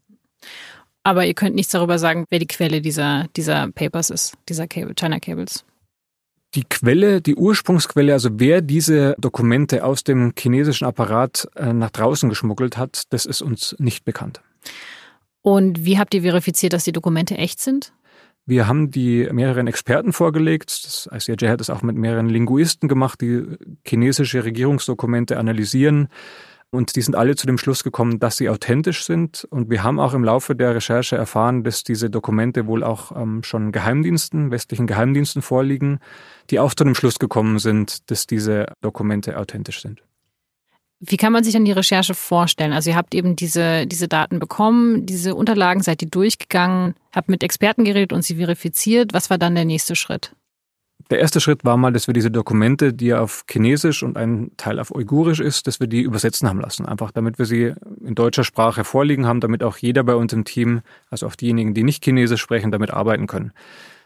Aber 1.03 1.25
ihr 1.25 1.33
könnt 1.33 1.55
nichts 1.55 1.71
darüber 1.71 1.97
sagen, 1.97 2.25
wer 2.29 2.39
die 2.39 2.47
Quelle 2.47 2.79
dieser, 2.79 3.25
dieser 3.35 3.69
Papers 3.71 4.11
ist, 4.11 4.37
dieser 4.47 4.67
Cable, 4.67 4.93
China 4.93 5.19
Cables. 5.19 5.65
Die 6.53 6.63
Quelle, 6.63 7.21
die 7.21 7.35
Ursprungsquelle, 7.35 8.11
also 8.11 8.29
wer 8.33 8.61
diese 8.61 9.15
Dokumente 9.17 9.85
aus 9.85 10.03
dem 10.03 10.33
chinesischen 10.37 10.85
Apparat 10.85 11.47
äh, 11.55 11.71
nach 11.71 11.91
draußen 11.91 12.27
geschmuggelt 12.27 12.77
hat, 12.77 13.03
das 13.11 13.25
ist 13.25 13.41
uns 13.41 13.75
nicht 13.79 14.03
bekannt. 14.03 14.41
Und 15.41 15.85
wie 15.85 15.97
habt 15.97 16.13
ihr 16.13 16.23
verifiziert, 16.23 16.73
dass 16.73 16.83
die 16.83 16.91
Dokumente 16.91 17.37
echt 17.37 17.59
sind? 17.59 17.93
Wir 18.45 18.67
haben 18.67 18.91
die 18.91 19.29
mehreren 19.31 19.67
Experten 19.67 20.13
vorgelegt. 20.13 20.85
Das 20.85 21.09
ICIJ 21.11 21.47
hat 21.47 21.61
es 21.61 21.69
auch 21.69 21.83
mit 21.83 21.95
mehreren 21.95 22.27
Linguisten 22.27 22.89
gemacht, 22.89 23.21
die 23.21 23.43
chinesische 23.85 24.43
Regierungsdokumente 24.43 25.37
analysieren. 25.37 26.09
Und 26.73 26.95
die 26.95 27.01
sind 27.01 27.15
alle 27.15 27.35
zu 27.35 27.45
dem 27.45 27.57
Schluss 27.57 27.83
gekommen, 27.83 28.19
dass 28.19 28.37
sie 28.37 28.49
authentisch 28.49 29.03
sind. 29.05 29.45
Und 29.49 29.69
wir 29.69 29.83
haben 29.83 29.99
auch 29.99 30.13
im 30.13 30.23
Laufe 30.23 30.55
der 30.55 30.73
Recherche 30.73 31.17
erfahren, 31.17 31.65
dass 31.65 31.83
diese 31.83 32.09
Dokumente 32.09 32.65
wohl 32.65 32.81
auch 32.83 33.11
ähm, 33.13 33.43
schon 33.43 33.73
Geheimdiensten, 33.73 34.51
westlichen 34.51 34.87
Geheimdiensten 34.87 35.41
vorliegen, 35.41 35.99
die 36.49 36.59
auch 36.59 36.73
zu 36.73 36.85
dem 36.85 36.95
Schluss 36.95 37.19
gekommen 37.19 37.59
sind, 37.59 38.09
dass 38.09 38.25
diese 38.25 38.67
Dokumente 38.79 39.37
authentisch 39.37 39.81
sind. 39.81 40.01
Wie 41.01 41.17
kann 41.17 41.33
man 41.33 41.43
sich 41.43 41.53
dann 41.53 41.65
die 41.65 41.71
Recherche 41.71 42.13
vorstellen? 42.13 42.73
Also 42.73 42.91
ihr 42.91 42.95
habt 42.95 43.15
eben 43.15 43.35
diese, 43.35 43.85
diese 43.85 44.07
Daten 44.07 44.39
bekommen, 44.39 45.05
diese 45.05 45.35
Unterlagen, 45.35 45.81
seid 45.81 46.01
ihr 46.03 46.09
durchgegangen, 46.09 46.93
habt 47.11 47.27
mit 47.27 47.43
Experten 47.43 47.83
geredet 47.83 48.13
und 48.13 48.21
sie 48.21 48.35
verifiziert. 48.35 49.11
Was 49.11 49.29
war 49.29 49.37
dann 49.37 49.55
der 49.55 49.65
nächste 49.65 49.95
Schritt? 49.95 50.35
Der 51.11 51.19
erste 51.19 51.41
Schritt 51.41 51.65
war 51.65 51.75
mal, 51.75 51.91
dass 51.91 52.07
wir 52.07 52.13
diese 52.13 52.31
Dokumente, 52.31 52.93
die 52.93 53.13
auf 53.13 53.43
Chinesisch 53.49 54.01
und 54.01 54.15
ein 54.15 54.51
Teil 54.55 54.79
auf 54.79 54.91
Uigurisch 54.91 55.41
ist, 55.41 55.67
dass 55.67 55.81
wir 55.81 55.87
die 55.87 56.01
übersetzen 56.01 56.47
haben 56.47 56.61
lassen. 56.61 56.85
Einfach 56.85 57.11
damit 57.11 57.37
wir 57.37 57.45
sie 57.45 57.73
in 58.01 58.15
deutscher 58.15 58.45
Sprache 58.45 58.85
vorliegen 58.85 59.27
haben, 59.27 59.41
damit 59.41 59.61
auch 59.61 59.75
jeder 59.75 60.05
bei 60.05 60.15
uns 60.15 60.31
im 60.31 60.45
Team, 60.45 60.79
also 61.09 61.27
auch 61.27 61.35
diejenigen, 61.35 61.73
die 61.73 61.83
nicht 61.83 62.05
Chinesisch 62.05 62.39
sprechen, 62.39 62.71
damit 62.71 62.91
arbeiten 62.91 63.27
können. 63.27 63.51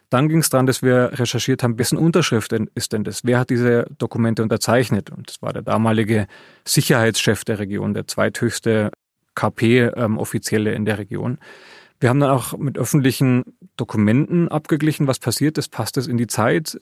Dann 0.10 0.30
ging 0.30 0.40
es 0.40 0.50
daran, 0.50 0.66
dass 0.66 0.82
wir 0.82 1.12
recherchiert 1.14 1.62
haben, 1.62 1.78
wessen 1.78 2.00
Unterschrift 2.00 2.52
ist 2.74 2.92
denn 2.92 3.04
das? 3.04 3.24
Wer 3.24 3.38
hat 3.38 3.52
diese 3.52 3.86
Dokumente 4.00 4.42
unterzeichnet? 4.42 5.12
Und 5.12 5.30
das 5.30 5.44
war 5.44 5.54
der 5.54 5.62
damalige 5.62 6.26
Sicherheitschef 6.64 7.46
der 7.46 7.60
Region, 7.60 7.94
der 7.94 8.08
zweithöchste 8.08 8.90
KP-Offizielle 9.36 10.72
ähm, 10.72 10.78
in 10.78 10.86
der 10.86 10.98
Region. 10.98 11.38
Wir 12.00 12.10
haben 12.10 12.20
dann 12.20 12.30
auch 12.30 12.58
mit 12.58 12.78
öffentlichen 12.78 13.58
Dokumenten 13.78 14.48
abgeglichen, 14.50 15.08
was 15.08 15.20
passiert 15.20 15.58
ist, 15.58 15.70
passt 15.70 15.98
es 15.98 16.08
in 16.08 16.18
die 16.18 16.28
Zeit, 16.28 16.78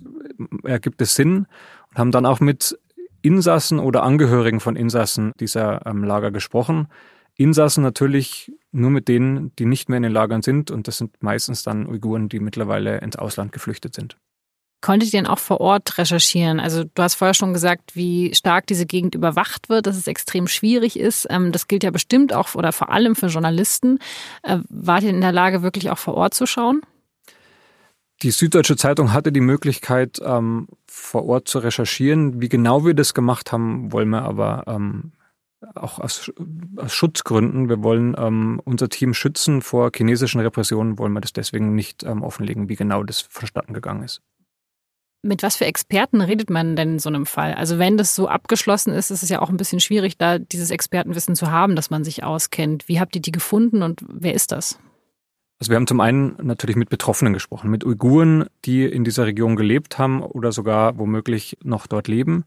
ergibt 0.63 1.01
es 1.01 1.15
Sinn 1.15 1.47
und 1.89 1.97
haben 1.97 2.11
dann 2.11 2.25
auch 2.25 2.39
mit 2.39 2.77
Insassen 3.21 3.79
oder 3.79 4.03
Angehörigen 4.03 4.59
von 4.59 4.75
Insassen 4.75 5.31
dieser 5.39 5.85
ähm, 5.85 6.03
Lager 6.03 6.31
gesprochen. 6.31 6.87
Insassen 7.35 7.83
natürlich 7.83 8.51
nur 8.71 8.89
mit 8.89 9.07
denen, 9.07 9.55
die 9.57 9.65
nicht 9.65 9.89
mehr 9.89 9.97
in 9.97 10.03
den 10.03 10.11
Lagern 10.11 10.41
sind 10.41 10.71
und 10.71 10.87
das 10.87 10.97
sind 10.97 11.21
meistens 11.23 11.63
dann 11.63 11.87
Uiguren, 11.87 12.29
die 12.29 12.39
mittlerweile 12.39 12.99
ins 12.99 13.15
Ausland 13.15 13.51
geflüchtet 13.51 13.95
sind. 13.95 14.17
Konntet 14.83 15.13
ihr 15.13 15.19
denn 15.21 15.27
auch 15.27 15.39
vor 15.39 15.61
Ort 15.61 15.97
recherchieren? 15.97 16.59
Also 16.59 16.83
du 16.83 17.01
hast 17.01 17.15
vorher 17.15 17.33
schon 17.33 17.53
gesagt, 17.53 17.95
wie 17.95 18.35
stark 18.35 18.67
diese 18.67 18.85
Gegend 18.85 19.15
überwacht 19.15 19.69
wird, 19.69 19.87
dass 19.87 19.95
es 19.95 20.07
extrem 20.07 20.45
schwierig 20.45 20.99
ist. 20.99 21.25
Ähm, 21.29 21.53
das 21.53 21.69
gilt 21.69 21.85
ja 21.85 21.89
bestimmt 21.89 22.33
auch 22.33 22.53
oder 22.55 22.73
vor 22.73 22.89
allem 22.89 23.15
für 23.15 23.27
Journalisten. 23.27 23.99
Äh, 24.41 24.57
wart 24.67 25.03
ihr 25.03 25.11
in 25.11 25.21
der 25.21 25.31
Lage, 25.31 25.61
wirklich 25.61 25.89
auch 25.89 25.97
vor 25.97 26.15
Ort 26.15 26.33
zu 26.33 26.45
schauen? 26.45 26.81
Die 28.23 28.31
Süddeutsche 28.31 28.75
Zeitung 28.75 29.13
hatte 29.13 29.31
die 29.31 29.39
Möglichkeit, 29.39 30.19
ähm, 30.21 30.67
vor 30.85 31.27
Ort 31.27 31.47
zu 31.47 31.59
recherchieren. 31.59 32.41
Wie 32.41 32.49
genau 32.49 32.85
wir 32.85 32.93
das 32.93 33.13
gemacht 33.13 33.53
haben, 33.53 33.93
wollen 33.93 34.09
wir 34.09 34.23
aber 34.23 34.65
ähm, 34.67 35.13
auch 35.75 35.97
aus, 35.99 36.29
aus, 36.75 36.93
Schutzgründen. 36.93 37.69
Wir 37.69 37.83
wollen 37.83 38.17
ähm, 38.17 38.61
unser 38.65 38.89
Team 38.89 39.13
schützen 39.13 39.61
vor 39.61 39.91
chinesischen 39.95 40.41
Repressionen, 40.41 40.99
wollen 40.99 41.13
wir 41.13 41.21
das 41.21 41.31
deswegen 41.31 41.73
nicht 41.73 42.03
ähm, 42.03 42.21
offenlegen, 42.21 42.67
wie 42.67 42.75
genau 42.75 43.03
das 43.03 43.21
vonstatten 43.21 43.73
gegangen 43.73 44.03
ist. 44.03 44.21
Mit 45.25 45.41
was 45.41 45.55
für 45.55 45.65
Experten 45.65 46.19
redet 46.19 46.49
man 46.49 46.75
denn 46.75 46.93
in 46.93 46.99
so 46.99 47.07
einem 47.07 47.25
Fall? 47.25 47.53
Also 47.53 47.79
wenn 47.79 47.95
das 47.95 48.13
so 48.13 48.27
abgeschlossen 48.27 48.93
ist, 48.93 49.09
ist 49.09 49.23
es 49.23 49.29
ja 49.29 49.41
auch 49.41 49.49
ein 49.49 49.55
bisschen 49.55 49.79
schwierig, 49.79 50.17
da 50.17 50.37
dieses 50.37 50.69
Expertenwissen 50.69 51.35
zu 51.35 51.49
haben, 51.49 51.77
dass 51.77 51.89
man 51.89 52.03
sich 52.03 52.25
auskennt. 52.25 52.89
Wie 52.89 52.99
habt 52.99 53.15
ihr 53.15 53.21
die 53.21 53.31
gefunden 53.31 53.83
und 53.83 54.03
wer 54.05 54.33
ist 54.33 54.51
das? 54.51 54.77
Also 55.61 55.71
wir 55.71 55.77
haben 55.77 55.87
zum 55.87 56.01
einen 56.01 56.35
natürlich 56.41 56.75
mit 56.75 56.89
Betroffenen 56.89 57.31
gesprochen, 57.31 57.69
mit 57.69 57.85
Uiguren, 57.85 58.47
die 58.65 58.83
in 58.83 59.05
dieser 59.05 59.25
Region 59.25 59.55
gelebt 59.55 59.97
haben 59.97 60.21
oder 60.21 60.51
sogar 60.51 60.97
womöglich 60.97 61.57
noch 61.63 61.87
dort 61.87 62.09
leben. 62.09 62.43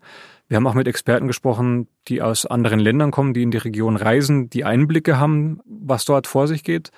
Wir 0.49 0.57
haben 0.57 0.67
auch 0.67 0.75
mit 0.75 0.87
Experten 0.87 1.27
gesprochen, 1.27 1.89
die 2.09 2.21
aus 2.21 2.45
anderen 2.45 2.79
Ländern 2.79 3.12
kommen, 3.12 3.33
die 3.33 3.43
in 3.43 3.51
die 3.51 3.57
Region 3.57 3.97
reisen, 3.97 4.51
die 4.51 4.65
Einblicke 4.65 5.19
haben, 5.19 5.61
was 5.65 6.05
dort 6.05 6.27
vor 6.27 6.47
sich 6.47 6.62
geht. 6.62 6.91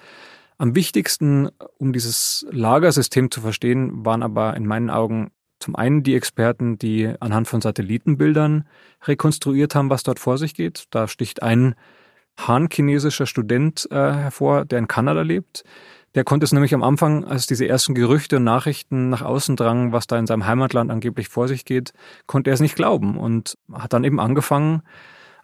Am 0.57 0.75
wichtigsten, 0.75 1.51
um 1.79 1.93
dieses 1.93 2.45
Lagersystem 2.51 3.31
zu 3.31 3.41
verstehen, 3.41 4.05
waren 4.05 4.25
aber 4.25 4.57
in 4.57 4.67
meinen 4.67 4.91
Augen 4.91 5.31
zum 5.61 5.77
einen 5.77 6.03
die 6.03 6.15
Experten, 6.15 6.79
die 6.79 7.13
anhand 7.21 7.49
von 7.49 7.61
Satellitenbildern 7.61 8.69
rekonstruiert 9.05 9.75
haben, 9.75 9.91
was 9.91 10.03
dort 10.03 10.19
vor 10.19 10.39
sich 10.39 10.55
geht. 10.55 10.85
Da 10.91 11.09
sticht 11.09 11.43
ein 11.43 11.75
Han-chinesischer 12.39 13.27
Student 13.27 13.89
äh, 13.91 13.95
hervor, 13.95 14.65
der 14.65 14.79
in 14.79 14.89
Kanada 14.89 15.23
lebt. 15.23 15.65
Der 16.15 16.25
konnte 16.25 16.45
es 16.45 16.53
nämlich 16.53 16.75
am 16.75 16.83
Anfang, 16.83 17.25
als 17.25 17.47
diese 17.47 17.69
ersten 17.69 17.95
Gerüchte 17.95 18.37
und 18.37 18.45
Nachrichten 18.45 19.11
nach 19.11 19.23
außen 19.23 19.57
drangen, 19.57 19.93
was 19.93 20.07
da 20.07 20.19
in 20.19 20.27
seinem 20.27 20.47
Heimatland 20.47 20.91
angeblich 20.91 21.29
vor 21.29 21.49
sich 21.49 21.65
geht, 21.65 21.93
konnte 22.27 22.51
er 22.51 22.55
es 22.55 22.61
nicht 22.61 22.77
glauben 22.77 23.19
und 23.19 23.59
hat 23.73 23.93
dann 23.93 24.05
eben 24.05 24.21
angefangen, 24.21 24.83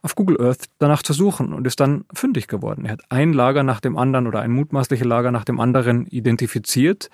auf 0.04 0.14
Google 0.14 0.38
Earth 0.40 0.66
danach 0.78 1.02
zu 1.02 1.14
suchen 1.14 1.54
und 1.54 1.66
ist 1.66 1.80
dann 1.80 2.04
fündig 2.12 2.46
geworden. 2.46 2.84
Er 2.84 2.92
hat 2.92 3.00
ein 3.08 3.32
Lager 3.32 3.62
nach 3.62 3.80
dem 3.80 3.96
anderen 3.96 4.26
oder 4.26 4.40
ein 4.40 4.50
mutmaßliches 4.50 5.06
Lager 5.06 5.30
nach 5.30 5.44
dem 5.44 5.60
anderen 5.60 6.06
identifiziert, 6.06 7.08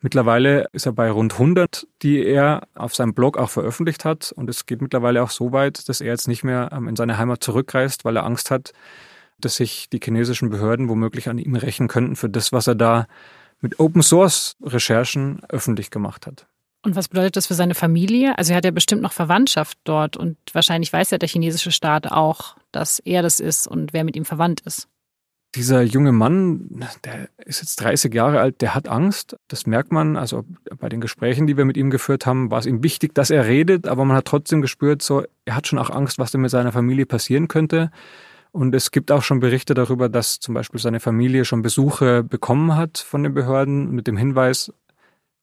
Mittlerweile 0.00 0.66
ist 0.72 0.86
er 0.86 0.92
bei 0.92 1.10
rund 1.10 1.34
100, 1.34 1.86
die 2.02 2.22
er 2.22 2.68
auf 2.74 2.94
seinem 2.94 3.14
Blog 3.14 3.38
auch 3.38 3.48
veröffentlicht 3.48 4.04
hat. 4.04 4.32
Und 4.32 4.50
es 4.50 4.66
geht 4.66 4.82
mittlerweile 4.82 5.22
auch 5.22 5.30
so 5.30 5.52
weit, 5.52 5.88
dass 5.88 6.00
er 6.00 6.08
jetzt 6.08 6.28
nicht 6.28 6.44
mehr 6.44 6.70
ähm, 6.72 6.88
in 6.88 6.96
seine 6.96 7.18
Heimat 7.18 7.42
zurückreist, 7.42 8.04
weil 8.04 8.16
er 8.16 8.24
Angst 8.24 8.50
hat, 8.50 8.72
dass 9.38 9.56
sich 9.56 9.88
die 9.90 10.00
chinesischen 10.02 10.50
Behörden 10.50 10.88
womöglich 10.88 11.28
an 11.28 11.38
ihm 11.38 11.54
rächen 11.56 11.88
könnten 11.88 12.16
für 12.16 12.28
das, 12.28 12.52
was 12.52 12.66
er 12.66 12.74
da 12.74 13.06
mit 13.60 13.80
Open 13.80 14.02
Source 14.02 14.56
Recherchen 14.62 15.40
öffentlich 15.48 15.90
gemacht 15.90 16.26
hat. 16.26 16.46
Und 16.82 16.94
was 16.94 17.08
bedeutet 17.08 17.36
das 17.36 17.46
für 17.46 17.54
seine 17.54 17.74
Familie? 17.74 18.38
Also 18.38 18.52
er 18.52 18.58
hat 18.58 18.64
ja 18.64 18.70
bestimmt 18.70 19.02
noch 19.02 19.12
Verwandtschaft 19.12 19.78
dort 19.84 20.16
und 20.16 20.36
wahrscheinlich 20.52 20.92
weiß 20.92 21.10
ja 21.10 21.18
der 21.18 21.28
chinesische 21.28 21.72
Staat 21.72 22.12
auch, 22.12 22.56
dass 22.70 23.00
er 23.00 23.22
das 23.22 23.40
ist 23.40 23.66
und 23.66 23.92
wer 23.92 24.04
mit 24.04 24.14
ihm 24.14 24.24
verwandt 24.24 24.60
ist 24.60 24.88
dieser 25.56 25.82
junge 25.82 26.12
Mann, 26.12 26.84
der 27.04 27.28
ist 27.44 27.60
jetzt 27.60 27.76
30 27.76 28.12
Jahre 28.12 28.40
alt, 28.40 28.60
der 28.60 28.74
hat 28.74 28.88
Angst. 28.88 29.36
Das 29.48 29.66
merkt 29.66 29.90
man. 29.90 30.16
Also 30.16 30.44
bei 30.78 30.88
den 30.88 31.00
Gesprächen, 31.00 31.46
die 31.46 31.56
wir 31.56 31.64
mit 31.64 31.76
ihm 31.76 31.90
geführt 31.90 32.26
haben, 32.26 32.50
war 32.50 32.58
es 32.58 32.66
ihm 32.66 32.82
wichtig, 32.82 33.14
dass 33.14 33.30
er 33.30 33.46
redet, 33.46 33.88
aber 33.88 34.04
man 34.04 34.16
hat 34.16 34.26
trotzdem 34.26 34.62
gespürt, 34.62 35.02
so, 35.02 35.24
er 35.44 35.56
hat 35.56 35.66
schon 35.66 35.78
auch 35.78 35.90
Angst, 35.90 36.18
was 36.18 36.30
denn 36.30 36.42
mit 36.42 36.50
seiner 36.50 36.72
Familie 36.72 37.06
passieren 37.06 37.48
könnte. 37.48 37.90
Und 38.52 38.74
es 38.74 38.90
gibt 38.90 39.10
auch 39.10 39.22
schon 39.22 39.40
Berichte 39.40 39.74
darüber, 39.74 40.08
dass 40.08 40.38
zum 40.40 40.54
Beispiel 40.54 40.80
seine 40.80 41.00
Familie 41.00 41.44
schon 41.44 41.62
Besuche 41.62 42.22
bekommen 42.22 42.76
hat 42.76 42.98
von 42.98 43.22
den 43.22 43.34
Behörden 43.34 43.90
mit 43.90 44.06
dem 44.06 44.16
Hinweis, 44.16 44.72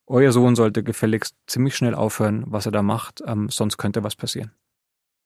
euer 0.06 0.32
Sohn 0.32 0.56
sollte 0.56 0.84
gefälligst 0.84 1.36
ziemlich 1.48 1.76
schnell 1.76 1.96
aufhören, 1.96 2.44
was 2.48 2.66
er 2.66 2.72
da 2.72 2.82
macht, 2.82 3.22
ähm, 3.26 3.50
sonst 3.50 3.78
könnte 3.78 4.04
was 4.04 4.16
passieren. 4.16 4.52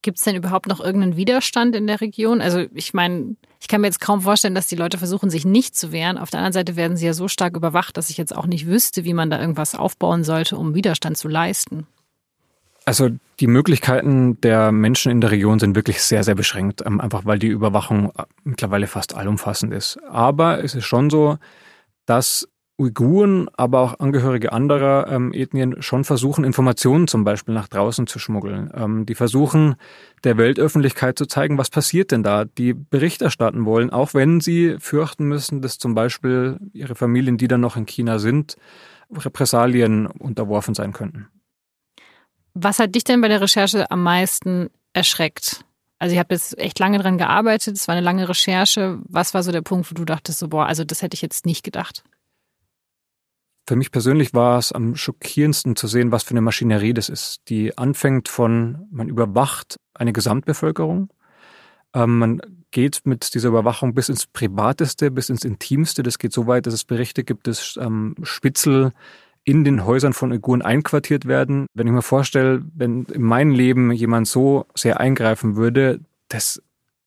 Gibt 0.01 0.19
es 0.19 0.23
denn 0.23 0.35
überhaupt 0.35 0.67
noch 0.67 0.79
irgendeinen 0.79 1.17
Widerstand 1.17 1.75
in 1.75 1.87
der 1.87 1.99
Region? 1.99 2.41
Also 2.41 2.65
ich 2.73 2.93
meine, 2.93 3.35
ich 3.59 3.67
kann 3.67 3.81
mir 3.81 3.87
jetzt 3.87 4.01
kaum 4.01 4.21
vorstellen, 4.21 4.55
dass 4.55 4.67
die 4.67 4.75
Leute 4.75 4.97
versuchen, 4.97 5.29
sich 5.29 5.45
nicht 5.45 5.75
zu 5.75 5.91
wehren. 5.91 6.17
Auf 6.17 6.29
der 6.29 6.39
anderen 6.39 6.53
Seite 6.53 6.75
werden 6.75 6.97
sie 6.97 7.05
ja 7.05 7.13
so 7.13 7.27
stark 7.27 7.55
überwacht, 7.55 7.97
dass 7.97 8.09
ich 8.09 8.17
jetzt 8.17 8.35
auch 8.35 8.45
nicht 8.45 8.67
wüsste, 8.67 9.03
wie 9.03 9.13
man 9.13 9.29
da 9.29 9.39
irgendwas 9.39 9.75
aufbauen 9.75 10.23
sollte, 10.23 10.57
um 10.57 10.75
Widerstand 10.75 11.17
zu 11.17 11.27
leisten. 11.27 11.87
Also 12.85 13.09
die 13.41 13.47
Möglichkeiten 13.47 14.39
der 14.39 14.71
Menschen 14.71 15.11
in 15.11 15.19
der 15.19 15.31
Region 15.31 15.59
sind 15.59 15.75
wirklich 15.75 16.01
sehr, 16.01 16.23
sehr 16.23 16.35
beschränkt, 16.35 16.83
ähm, 16.85 17.01
einfach 17.01 17.25
weil 17.25 17.37
die 17.37 17.47
Überwachung 17.47 18.11
äh, 18.17 18.23
mittlerweile 18.45 18.87
fast 18.87 19.13
allumfassend 19.13 19.73
ist. 19.73 19.99
Aber 20.09 20.63
es 20.63 20.73
ist 20.73 20.85
schon 20.85 21.09
so, 21.09 21.37
dass 22.05 22.47
Uiguren, 22.79 23.49
aber 23.57 23.81
auch 23.81 23.99
Angehörige 23.99 24.51
anderer 24.51 25.07
ähm, 25.09 25.33
Ethnien 25.33 25.81
schon 25.81 26.03
versuchen, 26.03 26.43
Informationen 26.43 27.07
zum 27.07 27.23
Beispiel 27.23 27.55
nach 27.55 27.67
draußen 27.67 28.05
zu 28.05 28.19
schmuggeln. 28.19 28.71
Ähm, 28.75 29.05
die 29.07 29.15
versuchen, 29.15 29.75
der 30.23 30.37
Weltöffentlichkeit 30.37 31.17
zu 31.17 31.25
zeigen, 31.25 31.57
was 31.57 31.71
passiert 31.71 32.11
denn 32.11 32.21
da, 32.21 32.45
die 32.45 32.73
Bericht 32.73 33.23
erstatten 33.23 33.65
wollen, 33.65 33.89
auch 33.89 34.13
wenn 34.13 34.41
sie 34.41 34.75
fürchten 34.79 35.25
müssen, 35.25 35.61
dass 35.61 35.79
zum 35.79 35.95
Beispiel 35.95 36.59
ihre 36.71 36.93
Familien, 36.93 37.37
die 37.37 37.47
dann 37.47 37.61
noch 37.61 37.77
in 37.77 37.87
China 37.87 38.19
sind, 38.19 38.57
Repressalien 39.11 40.05
unterworfen 40.05 40.75
sein 40.75 40.93
könnten. 40.93 41.27
Was 42.53 42.77
hat 42.77 42.93
dich 42.93 43.03
denn 43.03 43.21
bei 43.21 43.27
der 43.27 43.41
Recherche 43.41 43.89
am 43.89 44.03
meisten 44.03 44.69
erschreckt? 44.93 45.63
Also 45.99 46.13
ich 46.13 46.19
habe 46.19 46.35
jetzt 46.35 46.57
echt 46.59 46.77
lange 46.77 46.99
dran 46.99 47.17
gearbeitet, 47.17 47.75
es 47.75 47.87
war 47.87 47.95
eine 47.95 48.05
lange 48.05 48.29
Recherche. 48.29 48.99
Was 49.05 49.33
war 49.33 49.41
so 49.41 49.51
der 49.51 49.61
Punkt, 49.63 49.89
wo 49.89 49.95
du 49.95 50.05
dachtest, 50.05 50.37
so 50.37 50.47
boah, 50.47 50.67
also 50.67 50.83
das 50.83 51.01
hätte 51.01 51.15
ich 51.15 51.23
jetzt 51.23 51.47
nicht 51.47 51.63
gedacht? 51.63 52.03
Für 53.67 53.75
mich 53.75 53.91
persönlich 53.91 54.33
war 54.33 54.57
es 54.57 54.71
am 54.71 54.95
schockierendsten 54.95 55.75
zu 55.75 55.87
sehen, 55.87 56.11
was 56.11 56.23
für 56.23 56.31
eine 56.31 56.41
Maschinerie 56.41 56.93
das 56.93 57.09
ist, 57.09 57.41
die 57.49 57.77
anfängt 57.77 58.29
von, 58.29 58.87
man 58.91 59.09
überwacht 59.09 59.75
eine 59.93 60.13
Gesamtbevölkerung, 60.13 61.09
ähm, 61.93 62.19
man 62.19 62.41
geht 62.71 63.01
mit 63.03 63.33
dieser 63.33 63.49
Überwachung 63.49 63.93
bis 63.93 64.07
ins 64.07 64.25
Privateste, 64.25 65.11
bis 65.11 65.29
ins 65.29 65.43
Intimste. 65.43 66.03
Das 66.03 66.17
geht 66.17 66.31
so 66.31 66.47
weit, 66.47 66.65
dass 66.65 66.73
es 66.73 66.85
Berichte 66.85 67.23
gibt, 67.23 67.47
dass 67.47 67.77
ähm, 67.81 68.15
Spitzel 68.23 68.93
in 69.43 69.63
den 69.63 69.85
Häusern 69.85 70.13
von 70.13 70.31
Uiguren 70.31 70.61
einquartiert 70.61 71.25
werden. 71.25 71.67
Wenn 71.73 71.87
ich 71.87 71.93
mir 71.93 72.01
vorstelle, 72.01 72.63
wenn 72.75 73.05
in 73.05 73.21
mein 73.21 73.51
Leben 73.51 73.91
jemand 73.91 74.27
so 74.27 74.65
sehr 74.75 74.99
eingreifen 74.99 75.55
würde, 75.55 76.01
das 76.27 76.61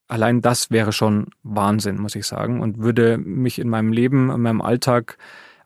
allein 0.09 0.41
das 0.41 0.71
wäre 0.71 0.93
schon 0.93 1.29
Wahnsinn, 1.43 1.99
muss 1.99 2.17
ich 2.17 2.27
sagen, 2.27 2.61
und 2.61 2.79
würde 2.79 3.17
mich 3.17 3.59
in 3.59 3.69
meinem 3.69 3.93
Leben, 3.93 4.31
in 4.31 4.41
meinem 4.41 4.61
Alltag 4.61 5.19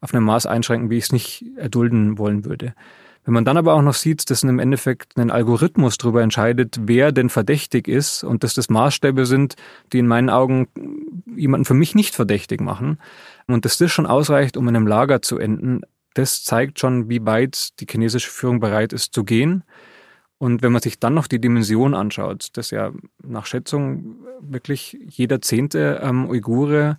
auf 0.05 0.12
einem 0.12 0.27
Maß 0.27 0.45
einschränken, 0.45 0.90
wie 0.90 0.99
ich 0.99 1.05
es 1.05 1.12
nicht 1.12 1.47
erdulden 1.57 2.19
wollen 2.19 2.45
würde. 2.45 2.75
Wenn 3.25 3.33
man 3.33 3.47
dann 3.47 3.57
aber 3.57 3.73
auch 3.73 3.81
noch 3.81 3.95
sieht, 3.95 4.29
dass 4.29 4.43
im 4.43 4.59
Endeffekt 4.59 5.17
ein 5.17 5.31
Algorithmus 5.31 5.97
darüber 5.97 6.23
entscheidet, 6.23 6.79
wer 6.83 7.11
denn 7.11 7.31
verdächtig 7.31 7.88
ist 7.88 8.23
und 8.23 8.45
dass 8.45 8.53
das 8.53 8.69
Maßstäbe 8.69 9.25
sind, 9.25 9.57
die 9.95 10.01
in 10.01 10.07
meinen 10.07 10.29
Augen 10.29 10.69
jemanden 11.35 11.64
für 11.64 11.73
mich 11.73 11.95
nicht 11.95 12.14
verdächtig 12.14 12.61
machen 12.61 12.99
und 13.47 13.64
dass 13.64 13.79
das 13.79 13.90
schon 13.90 14.05
ausreicht, 14.05 14.59
um 14.59 14.69
in 14.69 14.77
einem 14.77 14.87
Lager 14.87 15.23
zu 15.23 15.38
enden, 15.38 15.81
das 16.12 16.45
zeigt 16.45 16.79
schon, 16.79 17.09
wie 17.09 17.25
weit 17.25 17.81
die 17.81 17.87
chinesische 17.90 18.31
Führung 18.31 18.61
bereit 18.61 18.93
ist 18.93 19.14
zu 19.14 19.25
gehen. 19.25 19.64
Und 20.37 20.62
wenn 20.62 20.73
man 20.73 20.83
sich 20.83 21.01
dann 21.01 21.14
noch 21.14 21.27
die 21.27 21.40
Dimension 21.40 21.95
anschaut, 21.95 22.49
dass 22.59 22.71
ja 22.71 22.93
nach 23.23 23.47
Schätzung 23.47 24.17
wirklich 24.40 24.99
jeder 25.09 25.40
zehnte 25.40 26.01
ähm, 26.03 26.29
Uigure 26.29 26.99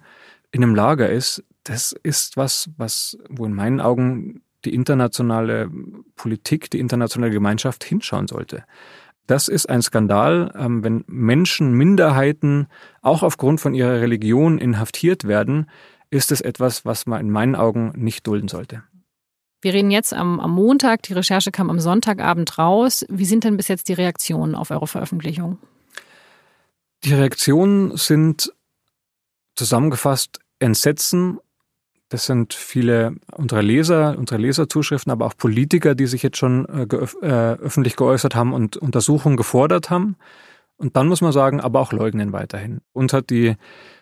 in 0.52 0.63
einem 0.63 0.74
Lager 0.74 1.08
ist, 1.08 1.44
das 1.65 1.93
ist 2.04 2.38
was, 2.38 2.69
was, 2.78 3.17
wo 3.30 3.45
in 3.45 3.54
meinen 3.54 3.82
Augen 3.82 4.41
die 4.63 4.73
internationale 4.73 5.69
Politik, 6.15 6.69
die 6.71 6.80
internationale 6.80 7.32
Gemeinschaft 7.32 7.84
hinschauen 7.84 8.28
sollte. 8.28 8.63
Das 9.28 9.47
ist 9.47 9.69
ein 9.69 9.82
Skandal, 9.82 10.51
ähm, 10.56 10.84
wenn 10.84 11.04
Menschen, 11.08 11.73
Minderheiten 11.73 12.67
auch 13.01 13.23
aufgrund 13.23 13.60
von 13.60 13.73
ihrer 13.73 13.99
Religion 14.01 14.60
inhaftiert 14.60 15.28
werden, 15.28 15.69
ist 16.12 16.32
es 16.32 16.41
etwas, 16.41 16.86
was 16.86 17.08
man 17.08 17.19
in 17.19 17.32
meinen 17.32 17.56
Augen 17.56 17.91
nicht 17.95 18.28
dulden 18.28 18.47
sollte. 18.47 18.84
Wir 19.62 19.73
reden 19.73 19.89
jetzt 19.89 20.13
am, 20.13 20.39
am, 20.39 20.51
Montag, 20.51 21.01
die 21.04 21.13
Recherche 21.13 21.51
kam 21.51 21.71
am 21.71 21.80
Sonntagabend 21.80 22.60
raus. 22.60 23.04
Wie 23.10 23.25
sind 23.25 23.43
denn 23.43 23.58
bis 23.58 23.67
jetzt 23.67 23.89
die 23.89 23.93
Reaktionen 23.93 24.54
auf 24.54 24.69
eure 24.69 24.86
Veröffentlichung? 24.86 25.58
Die 27.04 27.13
Reaktionen 27.13 27.97
sind 27.97 28.54
zusammengefasst 29.56 30.39
Entsetzen 30.60 31.39
das 32.10 32.26
sind 32.26 32.54
viele 32.54 33.15
unserer 33.32 33.63
Leser, 33.63 34.15
unsere 34.18 34.39
Leserzuschriften, 34.39 35.12
aber 35.12 35.26
auch 35.26 35.38
Politiker, 35.38 35.96
die 35.96 36.06
sich 36.06 36.24
jetzt 36.24 36.38
schon 36.38 36.65
äh, 36.68 36.84
äh, 37.26 37.56
öffentlich 37.58 37.96
geäußert 37.96 38.36
haben 38.36 38.54
und 38.54 38.78
Untersuchungen 38.78 39.38
gefordert 39.38 39.89
haben. 39.89 40.15
Und 40.78 40.96
dann 40.96 41.08
muss 41.08 41.22
man 41.22 41.32
sagen, 41.32 41.62
aber 41.62 41.80
auch 41.80 41.94
leugnen 41.94 42.34
weiterhin. 42.34 42.82
Uns 42.94 43.13
hat 43.13 43.30
die 43.30 43.56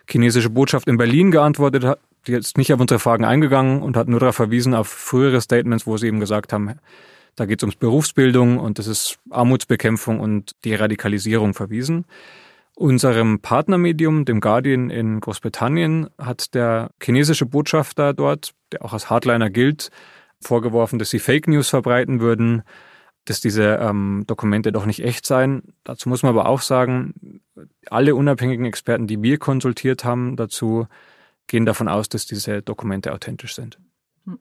chinesische 0.08 0.50
Botschaft 0.50 0.88
in 0.88 0.96
Berlin 0.96 1.30
geantwortet, 1.30 1.98
die 2.26 2.32
ist 2.32 2.58
nicht 2.58 2.72
auf 2.72 2.80
unsere 2.80 2.98
Fragen 2.98 3.24
eingegangen 3.24 3.82
und 3.82 3.96
hat 3.96 4.08
nur 4.08 4.20
darauf 4.20 4.36
verwiesen, 4.36 4.74
auf 4.74 4.88
frühere 4.88 5.40
Statements, 5.40 5.86
wo 5.86 5.96
sie 5.96 6.08
eben 6.08 6.20
gesagt 6.20 6.52
haben, 6.52 6.74
da 7.36 7.46
geht 7.46 7.60
es 7.60 7.64
ums 7.64 7.76
Berufsbildung 7.76 8.58
und 8.58 8.78
das 8.78 8.86
ist 8.86 9.18
Armutsbekämpfung 9.30 10.20
und 10.20 10.52
die 10.64 10.74
Radikalisierung 10.74 11.54
verwiesen. 11.54 12.04
Unserem 12.76 13.40
Partnermedium, 13.40 14.24
dem 14.24 14.40
Guardian 14.40 14.90
in 14.90 15.20
Großbritannien, 15.20 16.10
hat 16.18 16.54
der 16.54 16.90
chinesische 17.00 17.46
Botschafter 17.46 18.12
dort, 18.12 18.52
der 18.72 18.84
auch 18.84 18.92
als 18.92 19.10
Hardliner 19.10 19.48
gilt, 19.48 19.90
vorgeworfen, 20.40 20.98
dass 20.98 21.10
sie 21.10 21.20
Fake 21.20 21.46
News 21.46 21.68
verbreiten 21.68 22.20
würden, 22.20 22.62
dass 23.24 23.40
diese 23.40 23.78
ähm, 23.80 24.24
Dokumente 24.26 24.72
doch 24.72 24.86
nicht 24.86 25.04
echt 25.04 25.24
seien. 25.24 25.74
Dazu 25.84 26.08
muss 26.08 26.22
man 26.22 26.30
aber 26.30 26.48
auch 26.48 26.60
sagen, 26.60 27.40
alle 27.86 28.14
unabhängigen 28.14 28.66
Experten, 28.66 29.06
die 29.06 29.22
wir 29.22 29.38
konsultiert 29.38 30.04
haben, 30.04 30.36
dazu 30.36 30.86
gehen 31.46 31.66
davon 31.66 31.88
aus, 31.88 32.08
dass 32.08 32.26
diese 32.26 32.60
Dokumente 32.60 33.12
authentisch 33.12 33.54
sind. 33.54 33.78
Hm. 34.24 34.38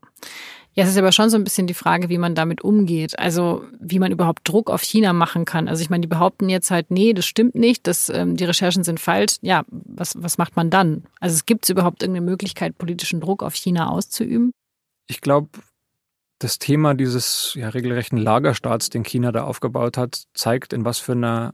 Ja, 0.75 0.83
es 0.83 0.89
ist 0.89 0.97
aber 0.97 1.11
schon 1.11 1.29
so 1.29 1.37
ein 1.37 1.43
bisschen 1.43 1.67
die 1.67 1.75
Frage, 1.75 2.09
wie 2.09 2.17
man 2.17 2.33
damit 2.33 2.63
umgeht. 2.63 3.17
Also 3.19 3.63
wie 3.79 3.99
man 3.99 4.11
überhaupt 4.11 4.47
Druck 4.47 4.71
auf 4.71 4.81
China 4.81 5.13
machen 5.13 5.45
kann. 5.45 5.67
Also 5.67 5.83
ich 5.83 5.89
meine, 5.91 6.01
die 6.01 6.07
behaupten 6.07 6.49
jetzt 6.49 6.71
halt, 6.71 6.89
nee, 6.89 7.13
das 7.13 7.25
stimmt 7.25 7.53
nicht, 7.53 7.85
dass 7.85 8.09
ähm, 8.09 8.35
die 8.35 8.45
Recherchen 8.45 8.83
sind 8.83 8.99
falsch. 8.99 9.37
Ja, 9.41 9.65
was, 9.69 10.21
was 10.21 10.39
macht 10.39 10.55
man 10.55 10.71
dann? 10.71 11.03
Also 11.19 11.35
es 11.35 11.45
gibt 11.45 11.69
überhaupt 11.69 12.01
irgendeine 12.01 12.25
Möglichkeit, 12.25 12.77
politischen 12.77 13.21
Druck 13.21 13.43
auf 13.43 13.53
China 13.53 13.89
auszuüben? 13.89 14.51
Ich 15.07 15.21
glaube, 15.21 15.49
das 16.39 16.57
Thema 16.57 16.95
dieses 16.95 17.53
ja, 17.55 17.69
regelrechten 17.69 18.17
Lagerstaats, 18.17 18.89
den 18.89 19.03
China 19.03 19.31
da 19.31 19.43
aufgebaut 19.43 19.97
hat, 19.97 20.23
zeigt, 20.33 20.73
in 20.73 20.85
was 20.85 20.97
für 20.97 21.11
einer 21.11 21.53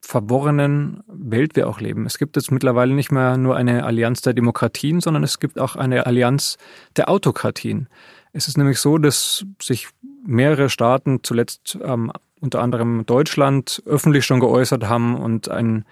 verworrenen 0.00 1.02
Welt 1.08 1.56
wir 1.56 1.68
auch 1.68 1.80
leben. 1.80 2.06
Es 2.06 2.18
gibt 2.18 2.36
jetzt 2.36 2.52
mittlerweile 2.52 2.94
nicht 2.94 3.10
mehr 3.10 3.36
nur 3.36 3.56
eine 3.56 3.84
Allianz 3.84 4.20
der 4.20 4.34
Demokratien, 4.34 5.00
sondern 5.00 5.24
es 5.24 5.40
gibt 5.40 5.58
auch 5.58 5.76
eine 5.76 6.06
Allianz 6.06 6.56
der 6.96 7.08
Autokratien. 7.08 7.88
Es 8.36 8.48
ist 8.48 8.58
nämlich 8.58 8.80
so, 8.80 8.98
dass 8.98 9.46
sich 9.62 9.88
mehrere 10.26 10.68
Staaten, 10.68 11.20
zuletzt 11.22 11.78
ähm, 11.82 12.12
unter 12.40 12.60
anderem 12.60 13.06
Deutschland, 13.06 13.80
öffentlich 13.86 14.26
schon 14.26 14.40
geäußert 14.40 14.88
haben 14.88 15.16
und 15.16 15.48
ein 15.48 15.84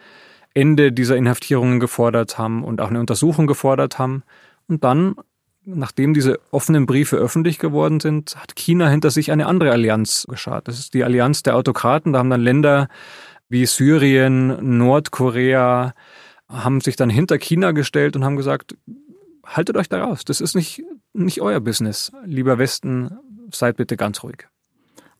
Ende 0.52 0.90
dieser 0.90 1.16
Inhaftierungen 1.16 1.78
gefordert 1.78 2.38
haben 2.38 2.64
und 2.64 2.80
auch 2.80 2.90
eine 2.90 2.98
Untersuchung 2.98 3.46
gefordert 3.46 4.00
haben. 4.00 4.24
Und 4.66 4.82
dann, 4.82 5.14
nachdem 5.64 6.14
diese 6.14 6.40
offenen 6.50 6.84
Briefe 6.84 7.16
öffentlich 7.16 7.60
geworden 7.60 8.00
sind, 8.00 8.34
hat 8.36 8.56
China 8.56 8.88
hinter 8.88 9.12
sich 9.12 9.30
eine 9.30 9.46
andere 9.46 9.70
Allianz 9.70 10.26
geschart. 10.28 10.66
Das 10.66 10.80
ist 10.80 10.94
die 10.94 11.04
Allianz 11.04 11.44
der 11.44 11.54
Autokraten. 11.54 12.12
Da 12.12 12.18
haben 12.18 12.30
dann 12.30 12.42
Länder 12.42 12.88
wie 13.48 13.66
Syrien, 13.66 14.78
Nordkorea, 14.78 15.94
haben 16.48 16.80
sich 16.80 16.96
dann 16.96 17.08
hinter 17.08 17.38
China 17.38 17.70
gestellt 17.70 18.16
und 18.16 18.24
haben 18.24 18.36
gesagt, 18.36 18.74
haltet 19.46 19.76
euch 19.76 19.88
da 19.88 20.04
raus. 20.04 20.24
Das 20.24 20.40
ist 20.40 20.56
nicht, 20.56 20.82
nicht 21.12 21.40
euer 21.40 21.60
Business. 21.60 22.12
Lieber 22.24 22.58
Westen, 22.58 23.10
seid 23.52 23.76
bitte 23.76 23.96
ganz 23.96 24.22
ruhig. 24.22 24.48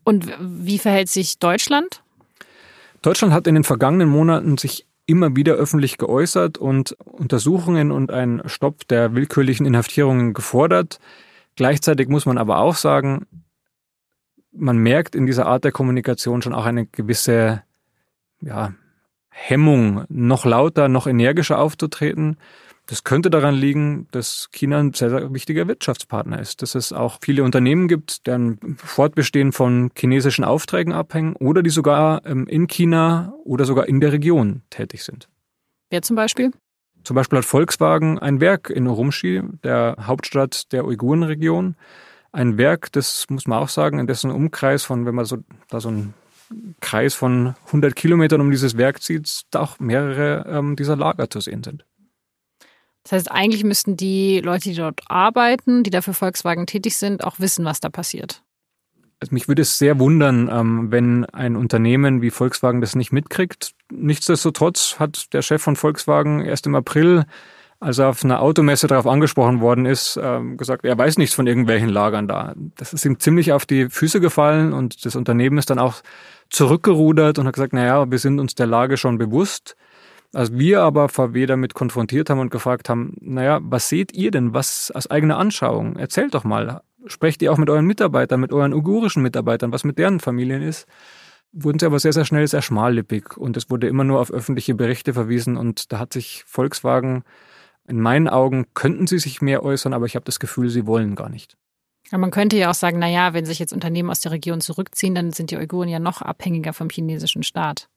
Und 0.04 0.32
wie 0.40 0.78
verhält 0.78 1.08
sich 1.08 1.38
Deutschland? 1.38 2.02
Deutschland 3.02 3.32
hat 3.32 3.46
in 3.46 3.54
den 3.54 3.64
vergangenen 3.64 4.08
Monaten 4.08 4.58
sich 4.58 4.86
immer 5.06 5.34
wieder 5.36 5.54
öffentlich 5.54 5.98
geäußert 5.98 6.58
und 6.58 6.92
Untersuchungen 6.92 7.90
und 7.90 8.10
einen 8.10 8.48
Stopp 8.48 8.86
der 8.88 9.14
willkürlichen 9.14 9.66
Inhaftierungen 9.66 10.32
gefordert. 10.32 11.00
Gleichzeitig 11.56 12.08
muss 12.08 12.26
man 12.26 12.38
aber 12.38 12.58
auch 12.58 12.76
sagen, 12.76 13.26
man 14.52 14.78
merkt 14.78 15.14
in 15.14 15.26
dieser 15.26 15.46
Art 15.46 15.64
der 15.64 15.72
Kommunikation 15.72 16.42
schon 16.42 16.54
auch 16.54 16.64
eine 16.66 16.86
gewisse 16.86 17.62
ja, 18.40 18.74
Hemmung, 19.44 20.04
noch 20.08 20.44
lauter, 20.44 20.88
noch 20.88 21.08
energischer 21.08 21.58
aufzutreten. 21.58 22.36
Das 22.86 23.02
könnte 23.02 23.28
daran 23.28 23.54
liegen, 23.54 24.06
dass 24.12 24.50
China 24.52 24.78
ein 24.78 24.92
sehr, 24.92 25.10
sehr 25.10 25.34
wichtiger 25.34 25.66
Wirtschaftspartner 25.66 26.40
ist, 26.40 26.62
dass 26.62 26.74
es 26.74 26.92
auch 26.92 27.18
viele 27.20 27.42
Unternehmen 27.42 27.88
gibt, 27.88 28.26
deren 28.26 28.76
Fortbestehen 28.76 29.52
von 29.52 29.90
chinesischen 29.96 30.44
Aufträgen 30.44 30.92
abhängen 30.92 31.34
oder 31.34 31.62
die 31.62 31.70
sogar 31.70 32.24
ähm, 32.24 32.46
in 32.46 32.68
China 32.68 33.34
oder 33.44 33.64
sogar 33.64 33.88
in 33.88 34.00
der 34.00 34.12
Region 34.12 34.62
tätig 34.70 35.02
sind. 35.02 35.28
Wer 35.90 36.02
zum 36.02 36.16
Beispiel? 36.16 36.52
Zum 37.02 37.16
Beispiel 37.16 37.38
hat 37.38 37.44
Volkswagen 37.44 38.20
ein 38.20 38.40
Werk 38.40 38.70
in 38.70 38.86
Urumqi, 38.86 39.42
der 39.64 39.96
Hauptstadt 40.00 40.72
der 40.72 40.84
Uigurenregion. 40.84 41.74
Ein 42.30 42.58
Werk, 42.58 42.92
das 42.92 43.26
muss 43.28 43.46
man 43.46 43.58
auch 43.58 43.68
sagen, 43.68 43.98
in 43.98 44.06
dessen 44.06 44.30
Umkreis 44.30 44.84
von, 44.84 45.04
wenn 45.04 45.16
man 45.16 45.24
so 45.24 45.38
da 45.68 45.80
so 45.80 45.88
einen 45.88 46.14
Kreis 46.80 47.14
von 47.14 47.54
100 47.66 47.94
Kilometern 47.96 48.40
um 48.40 48.50
dieses 48.50 48.76
Werk 48.76 49.02
zieht, 49.02 49.42
da 49.50 49.60
auch 49.60 49.78
mehrere 49.78 50.46
ähm, 50.48 50.76
dieser 50.76 50.96
Lager 50.96 51.30
zu 51.30 51.40
sehen 51.40 51.62
sind. 51.62 51.84
Das 53.04 53.12
heißt, 53.12 53.30
eigentlich 53.30 53.64
müssten 53.64 53.96
die 53.96 54.40
Leute, 54.40 54.68
die 54.68 54.76
dort 54.76 55.00
arbeiten, 55.08 55.82
die 55.82 55.90
dafür 55.90 56.14
Volkswagen 56.14 56.66
tätig 56.66 56.96
sind, 56.96 57.24
auch 57.24 57.40
wissen, 57.40 57.64
was 57.64 57.80
da 57.80 57.88
passiert. 57.88 58.42
Also 59.20 59.34
mich 59.34 59.46
würde 59.46 59.62
es 59.62 59.78
sehr 59.78 59.98
wundern, 59.98 60.48
ähm, 60.52 60.90
wenn 60.90 61.24
ein 61.26 61.56
Unternehmen 61.56 62.22
wie 62.22 62.30
Volkswagen 62.30 62.80
das 62.80 62.96
nicht 62.96 63.12
mitkriegt. 63.12 63.72
Nichtsdestotrotz 63.90 64.96
hat 64.98 65.32
der 65.32 65.42
Chef 65.42 65.62
von 65.62 65.76
Volkswagen 65.76 66.44
erst 66.44 66.66
im 66.66 66.74
April, 66.74 67.24
als 67.78 67.98
er 67.98 68.08
auf 68.08 68.24
einer 68.24 68.40
Automesse 68.40 68.86
darauf 68.86 69.06
angesprochen 69.06 69.60
worden 69.60 69.86
ist, 69.86 70.18
ähm, 70.20 70.56
gesagt, 70.56 70.84
er 70.84 70.98
weiß 70.98 71.18
nichts 71.18 71.34
von 71.34 71.46
irgendwelchen 71.46 71.88
Lagern 71.88 72.28
da. 72.28 72.54
Das 72.76 72.92
ist 72.92 73.04
ihm 73.04 73.18
ziemlich 73.18 73.52
auf 73.52 73.66
die 73.66 73.88
Füße 73.90 74.20
gefallen 74.20 74.72
und 74.72 75.04
das 75.04 75.16
Unternehmen 75.16 75.58
ist 75.58 75.70
dann 75.70 75.78
auch 75.78 76.02
zurückgerudert 76.52 77.38
und 77.38 77.46
hat 77.46 77.54
gesagt, 77.54 77.72
naja, 77.72 78.10
wir 78.10 78.18
sind 78.18 78.38
uns 78.38 78.54
der 78.54 78.66
Lage 78.66 78.96
schon 78.96 79.18
bewusst. 79.18 79.74
Als 80.34 80.52
wir 80.52 80.82
aber 80.82 81.08
VW 81.08 81.46
damit 81.46 81.74
konfrontiert 81.74 82.30
haben 82.30 82.38
und 82.38 82.50
gefragt 82.50 82.88
haben, 82.88 83.16
naja, 83.20 83.60
was 83.62 83.88
seht 83.88 84.14
ihr 84.14 84.30
denn, 84.30 84.54
was 84.54 84.90
aus 84.94 85.10
eigener 85.10 85.38
Anschauung? 85.38 85.96
Erzählt 85.96 86.34
doch 86.34 86.44
mal. 86.44 86.82
Sprecht 87.06 87.42
ihr 87.42 87.52
auch 87.52 87.58
mit 87.58 87.68
euren 87.68 87.86
Mitarbeitern, 87.86 88.40
mit 88.40 88.52
euren 88.52 88.72
uigurischen 88.72 89.22
Mitarbeitern, 89.22 89.72
was 89.72 89.84
mit 89.84 89.98
deren 89.98 90.20
Familien 90.20 90.62
ist? 90.62 90.86
Wurden 91.52 91.78
sie 91.78 91.86
aber 91.86 91.98
sehr, 91.98 92.14
sehr 92.14 92.24
schnell 92.24 92.46
sehr 92.46 92.62
schmallippig 92.62 93.36
und 93.36 93.56
es 93.56 93.68
wurde 93.68 93.88
immer 93.88 94.04
nur 94.04 94.20
auf 94.20 94.30
öffentliche 94.30 94.74
Berichte 94.74 95.12
verwiesen 95.12 95.56
und 95.56 95.92
da 95.92 95.98
hat 95.98 96.12
sich 96.12 96.44
Volkswagen, 96.46 97.24
in 97.86 98.00
meinen 98.00 98.28
Augen 98.28 98.66
könnten 98.72 99.06
sie 99.06 99.18
sich 99.18 99.42
mehr 99.42 99.62
äußern, 99.62 99.92
aber 99.92 100.06
ich 100.06 100.14
habe 100.14 100.24
das 100.24 100.38
Gefühl, 100.38 100.70
sie 100.70 100.86
wollen 100.86 101.14
gar 101.14 101.28
nicht. 101.28 101.58
Ja, 102.12 102.18
man 102.18 102.30
könnte 102.30 102.58
ja 102.58 102.70
auch 102.70 102.74
sagen, 102.74 102.98
naja, 102.98 103.32
wenn 103.32 103.46
sich 103.46 103.58
jetzt 103.58 103.72
Unternehmen 103.72 104.10
aus 104.10 104.20
der 104.20 104.32
Region 104.32 104.60
zurückziehen, 104.60 105.14
dann 105.14 105.32
sind 105.32 105.50
die 105.50 105.56
Uiguren 105.56 105.88
ja 105.88 105.98
noch 105.98 106.20
abhängiger 106.20 106.74
vom 106.74 106.90
chinesischen 106.90 107.42
Staat. 107.42 107.88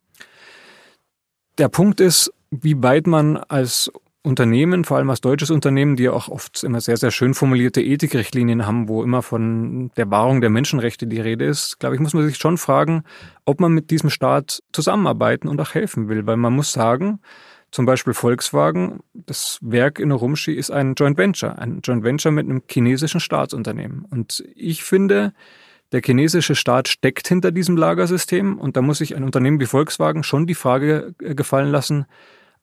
Der 1.57 1.67
Punkt 1.67 1.99
ist, 1.99 2.31
wie 2.49 2.81
weit 2.81 3.07
man 3.07 3.35
als 3.35 3.91
Unternehmen, 4.23 4.85
vor 4.85 4.97
allem 4.97 5.09
als 5.09 5.21
deutsches 5.21 5.51
Unternehmen, 5.51 5.97
die 5.97 6.03
ja 6.03 6.13
auch 6.13 6.29
oft 6.29 6.63
immer 6.63 6.79
sehr, 6.79 6.97
sehr 6.97 7.11
schön 7.11 7.33
formulierte 7.33 7.81
Ethikrichtlinien 7.81 8.65
haben, 8.65 8.87
wo 8.87 9.03
immer 9.03 9.21
von 9.21 9.91
der 9.97 10.09
Wahrung 10.09 10.39
der 10.39 10.49
Menschenrechte 10.49 11.07
die 11.07 11.19
Rede 11.19 11.45
ist, 11.45 11.79
glaube 11.79 11.95
ich, 11.95 12.01
muss 12.01 12.13
man 12.13 12.25
sich 12.25 12.37
schon 12.37 12.57
fragen, 12.57 13.03
ob 13.43 13.59
man 13.59 13.73
mit 13.73 13.91
diesem 13.91 14.09
Staat 14.09 14.63
zusammenarbeiten 14.71 15.49
und 15.49 15.59
auch 15.59 15.73
helfen 15.73 16.07
will. 16.07 16.25
Weil 16.25 16.37
man 16.37 16.53
muss 16.53 16.71
sagen, 16.71 17.19
zum 17.71 17.85
Beispiel 17.85 18.13
Volkswagen, 18.13 18.99
das 19.13 19.59
Werk 19.61 19.99
in 19.99 20.11
Urumqi 20.11 20.53
ist 20.53 20.71
ein 20.71 20.95
Joint 20.95 21.17
Venture, 21.17 21.57
ein 21.59 21.81
Joint 21.83 22.03
Venture 22.03 22.31
mit 22.31 22.45
einem 22.45 22.63
chinesischen 22.69 23.19
Staatsunternehmen. 23.19 24.05
Und 24.09 24.43
ich 24.55 24.83
finde, 24.83 25.33
der 25.91 26.01
chinesische 26.03 26.55
Staat 26.55 26.87
steckt 26.87 27.27
hinter 27.27 27.51
diesem 27.51 27.77
Lagersystem 27.77 28.57
und 28.57 28.77
da 28.77 28.81
muss 28.81 28.99
sich 28.99 29.15
ein 29.15 29.23
Unternehmen 29.23 29.59
wie 29.59 29.65
Volkswagen 29.65 30.23
schon 30.23 30.47
die 30.47 30.55
Frage 30.55 31.13
äh, 31.21 31.35
gefallen 31.35 31.69
lassen, 31.69 32.05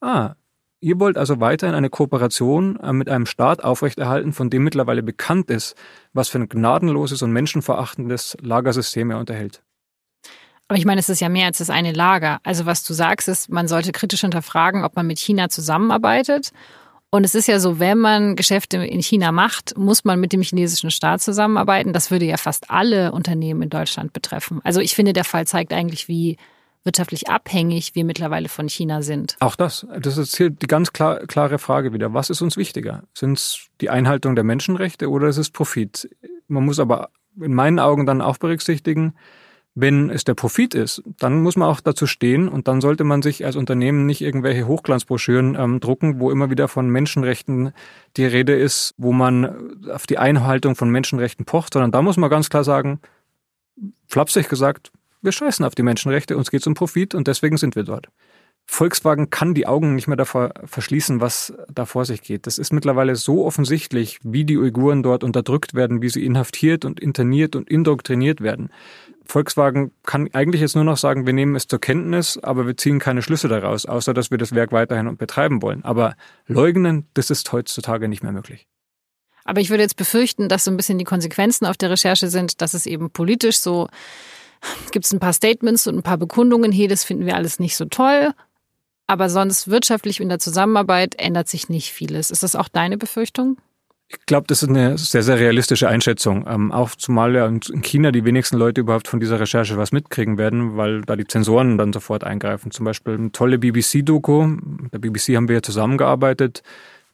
ah, 0.01 0.35
Ihr 0.83 0.99
wollt 0.99 1.17
also 1.17 1.39
weiterhin 1.39 1.75
eine 1.75 1.89
Kooperation 1.89 2.77
äh, 2.77 2.91
mit 2.91 3.07
einem 3.07 3.25
Staat 3.25 3.63
aufrechterhalten, 3.63 4.33
von 4.33 4.49
dem 4.49 4.65
mittlerweile 4.65 5.01
bekannt 5.01 5.49
ist, 5.49 5.75
was 6.11 6.27
für 6.27 6.39
ein 6.39 6.49
gnadenloses 6.49 7.21
und 7.21 7.31
menschenverachtendes 7.31 8.35
Lagersystem 8.41 9.09
er 9.09 9.17
unterhält. 9.17 9.63
Aber 10.67 10.77
ich 10.77 10.85
meine, 10.85 10.99
es 10.99 11.09
ist 11.09 11.19
ja 11.19 11.29
mehr 11.29 11.47
als 11.47 11.59
das 11.59 11.69
eine 11.69 11.91
Lager. 11.91 12.39
Also 12.43 12.65
was 12.65 12.83
du 12.83 12.93
sagst, 12.93 13.27
ist, 13.27 13.49
man 13.49 13.67
sollte 13.67 13.91
kritisch 13.91 14.21
hinterfragen, 14.21 14.83
ob 14.83 14.95
man 14.95 15.07
mit 15.07 15.19
China 15.19 15.49
zusammenarbeitet. 15.49 16.51
Und 17.09 17.25
es 17.25 17.35
ist 17.35 17.47
ja 17.47 17.59
so, 17.59 17.79
wenn 17.79 17.99
man 17.99 18.35
Geschäfte 18.35 18.77
in 18.77 19.03
China 19.03 19.31
macht, 19.31 19.77
muss 19.77 20.03
man 20.03 20.19
mit 20.19 20.33
dem 20.33 20.41
chinesischen 20.41 20.89
Staat 20.89 21.21
zusammenarbeiten. 21.21 21.93
Das 21.93 22.09
würde 22.09 22.25
ja 22.25 22.37
fast 22.37 22.71
alle 22.71 23.11
Unternehmen 23.11 23.61
in 23.61 23.69
Deutschland 23.69 24.13
betreffen. 24.13 24.61
Also 24.63 24.79
ich 24.79 24.95
finde, 24.95 25.13
der 25.13 25.23
Fall 25.23 25.45
zeigt 25.45 25.73
eigentlich, 25.73 26.07
wie 26.07 26.37
wirtschaftlich 26.83 27.29
abhängig 27.29 27.93
wir 27.93 28.03
mittlerweile 28.03 28.49
von 28.49 28.67
China 28.67 29.01
sind. 29.01 29.37
Auch 29.41 29.55
das. 29.55 29.85
Das 29.99 30.17
ist 30.17 30.35
hier 30.35 30.49
die 30.49 30.67
ganz 30.67 30.91
klar, 30.91 31.19
klare 31.27 31.59
Frage 31.59 31.93
wieder. 31.93 32.13
Was 32.13 32.29
ist 32.29 32.41
uns 32.41 32.57
wichtiger? 32.57 33.03
Sind 33.13 33.37
es 33.37 33.67
die 33.79 33.89
Einhaltung 33.89 34.35
der 34.35 34.43
Menschenrechte 34.43 35.09
oder 35.09 35.27
ist 35.27 35.37
es 35.37 35.49
Profit? 35.49 36.09
Man 36.47 36.65
muss 36.65 36.79
aber 36.79 37.09
in 37.39 37.53
meinen 37.53 37.79
Augen 37.79 38.05
dann 38.05 38.21
auch 38.21 38.37
berücksichtigen, 38.37 39.13
wenn 39.75 40.09
es 40.11 40.23
der 40.23 40.35
Profit 40.35 40.75
ist, 40.75 41.01
dann 41.17 41.41
muss 41.41 41.55
man 41.55 41.67
auch 41.67 41.79
dazu 41.79 42.05
stehen 42.05 42.47
und 42.47 42.67
dann 42.67 42.79
sollte 42.79 43.03
man 43.03 43.21
sich 43.21 43.45
als 43.45 43.55
Unternehmen 43.55 44.05
nicht 44.05 44.21
irgendwelche 44.21 44.67
Hochglanzbroschüren 44.67 45.55
ähm, 45.55 45.79
drucken, 45.79 46.19
wo 46.19 46.29
immer 46.29 46.51
wieder 46.51 46.67
von 46.67 46.89
Menschenrechten 46.89 47.73
die 48.15 48.25
Rede 48.25 48.55
ist, 48.55 48.93
wo 48.97 49.11
man 49.13 49.89
auf 49.89 50.05
die 50.05 50.19
Einhaltung 50.19 50.75
von 50.75 50.89
Menschenrechten 50.89 51.45
pocht, 51.45 51.73
sondern 51.73 51.91
da 51.91 52.01
muss 52.01 52.17
man 52.17 52.29
ganz 52.29 52.49
klar 52.49 52.63
sagen, 52.63 52.99
flapsig 54.07 54.47
gesagt, 54.47 54.91
wir 55.21 55.31
scheißen 55.31 55.65
auf 55.65 55.73
die 55.73 55.83
Menschenrechte, 55.83 56.37
uns 56.37 56.51
geht's 56.51 56.67
um 56.67 56.75
Profit 56.75 57.15
und 57.15 57.27
deswegen 57.27 57.57
sind 57.57 57.75
wir 57.75 57.83
dort. 57.83 58.09
Volkswagen 58.65 59.29
kann 59.29 59.53
die 59.53 59.67
Augen 59.67 59.93
nicht 59.93 60.07
mehr 60.07 60.17
davor 60.17 60.53
verschließen, 60.63 61.19
was 61.19 61.53
da 61.73 61.85
vor 61.85 62.05
sich 62.05 62.21
geht. 62.21 62.47
Das 62.47 62.57
ist 62.57 62.71
mittlerweile 62.71 63.15
so 63.15 63.45
offensichtlich, 63.45 64.19
wie 64.23 64.45
die 64.45 64.57
Uiguren 64.57 65.03
dort 65.03 65.23
unterdrückt 65.23 65.73
werden, 65.73 66.01
wie 66.01 66.09
sie 66.09 66.25
inhaftiert 66.25 66.85
und 66.85 66.99
interniert 66.99 67.55
und 67.55 67.69
indoktriniert 67.69 68.41
werden. 68.41 68.69
Volkswagen 69.25 69.91
kann 70.03 70.29
eigentlich 70.33 70.61
jetzt 70.61 70.75
nur 70.75 70.83
noch 70.83 70.97
sagen, 70.97 71.25
wir 71.25 71.33
nehmen 71.33 71.55
es 71.55 71.67
zur 71.67 71.79
Kenntnis, 71.79 72.37
aber 72.41 72.67
wir 72.67 72.77
ziehen 72.77 72.99
keine 72.99 73.21
Schlüsse 73.21 73.47
daraus, 73.47 73.85
außer 73.85 74.13
dass 74.13 74.31
wir 74.31 74.37
das 74.37 74.53
Werk 74.53 74.71
weiterhin 74.71 75.15
betreiben 75.17 75.61
wollen. 75.61 75.83
Aber 75.83 76.15
leugnen, 76.47 77.07
das 77.13 77.29
ist 77.29 77.51
heutzutage 77.51 78.07
nicht 78.07 78.23
mehr 78.23 78.31
möglich. 78.31 78.67
Aber 79.45 79.59
ich 79.59 79.69
würde 79.69 79.83
jetzt 79.83 79.97
befürchten, 79.97 80.49
dass 80.49 80.65
so 80.65 80.71
ein 80.71 80.77
bisschen 80.77 80.97
die 80.97 81.03
Konsequenzen 81.03 81.65
auf 81.65 81.77
der 81.77 81.89
Recherche 81.89 82.29
sind, 82.29 82.61
dass 82.61 82.73
es 82.73 82.85
eben 82.85 83.11
politisch 83.11 83.59
so 83.59 83.87
gibt 84.91 85.05
es 85.05 85.11
ein 85.11 85.19
paar 85.19 85.33
Statements 85.33 85.87
und 85.87 85.97
ein 85.97 86.03
paar 86.03 86.17
Bekundungen, 86.17 86.71
hey, 86.71 86.87
das 86.87 87.03
finden 87.03 87.25
wir 87.25 87.35
alles 87.35 87.59
nicht 87.59 87.75
so 87.75 87.85
toll. 87.85 88.31
Aber 89.07 89.29
sonst 89.29 89.67
wirtschaftlich 89.67 90.19
in 90.19 90.29
der 90.29 90.39
Zusammenarbeit 90.39 91.15
ändert 91.19 91.49
sich 91.49 91.67
nicht 91.69 91.91
vieles. 91.91 92.31
Ist 92.31 92.43
das 92.43 92.55
auch 92.55 92.69
deine 92.69 92.97
Befürchtung? 92.97 93.57
Ich 94.19 94.25
glaube, 94.25 94.45
das 94.47 94.63
ist 94.63 94.69
eine 94.69 94.97
sehr, 94.97 95.23
sehr 95.23 95.39
realistische 95.39 95.87
Einschätzung. 95.89 96.45
Ähm, 96.47 96.71
auch 96.71 96.91
zumal 96.91 97.35
ja 97.35 97.45
in 97.47 97.59
China 97.81 98.11
die 98.11 98.25
wenigsten 98.25 98.57
Leute 98.57 98.81
überhaupt 98.81 99.07
von 99.07 99.19
dieser 99.19 99.39
Recherche 99.39 99.77
was 99.77 99.91
mitkriegen 99.91 100.37
werden, 100.37 100.77
weil 100.77 101.01
da 101.01 101.15
die 101.15 101.27
Zensoren 101.27 101.77
dann 101.77 101.93
sofort 101.93 102.23
eingreifen. 102.23 102.71
Zum 102.71 102.85
Beispiel 102.85 103.15
eine 103.15 103.31
tolle 103.31 103.57
BBC-Doku. 103.57 104.45
Mit 104.45 104.93
der 104.93 104.99
BBC 104.99 105.35
haben 105.35 105.47
wir 105.47 105.55
ja 105.55 105.61
zusammengearbeitet 105.61 106.63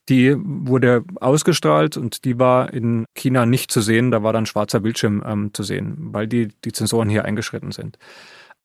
die 0.09 0.35
wurde 0.37 1.03
ausgestrahlt 1.21 1.95
und 1.95 2.25
die 2.25 2.39
war 2.39 2.73
in 2.73 3.05
China 3.13 3.45
nicht 3.45 3.71
zu 3.71 3.79
sehen. 3.81 4.11
Da 4.11 4.23
war 4.23 4.33
dann 4.33 4.45
schwarzer 4.45 4.79
Bildschirm 4.79 5.23
ähm, 5.25 5.53
zu 5.53 5.63
sehen, 5.63 5.97
weil 6.11 6.27
die, 6.27 6.49
die 6.65 6.71
Zensoren 6.71 7.09
hier 7.09 7.25
eingeschritten 7.25 7.71
sind. 7.71 7.97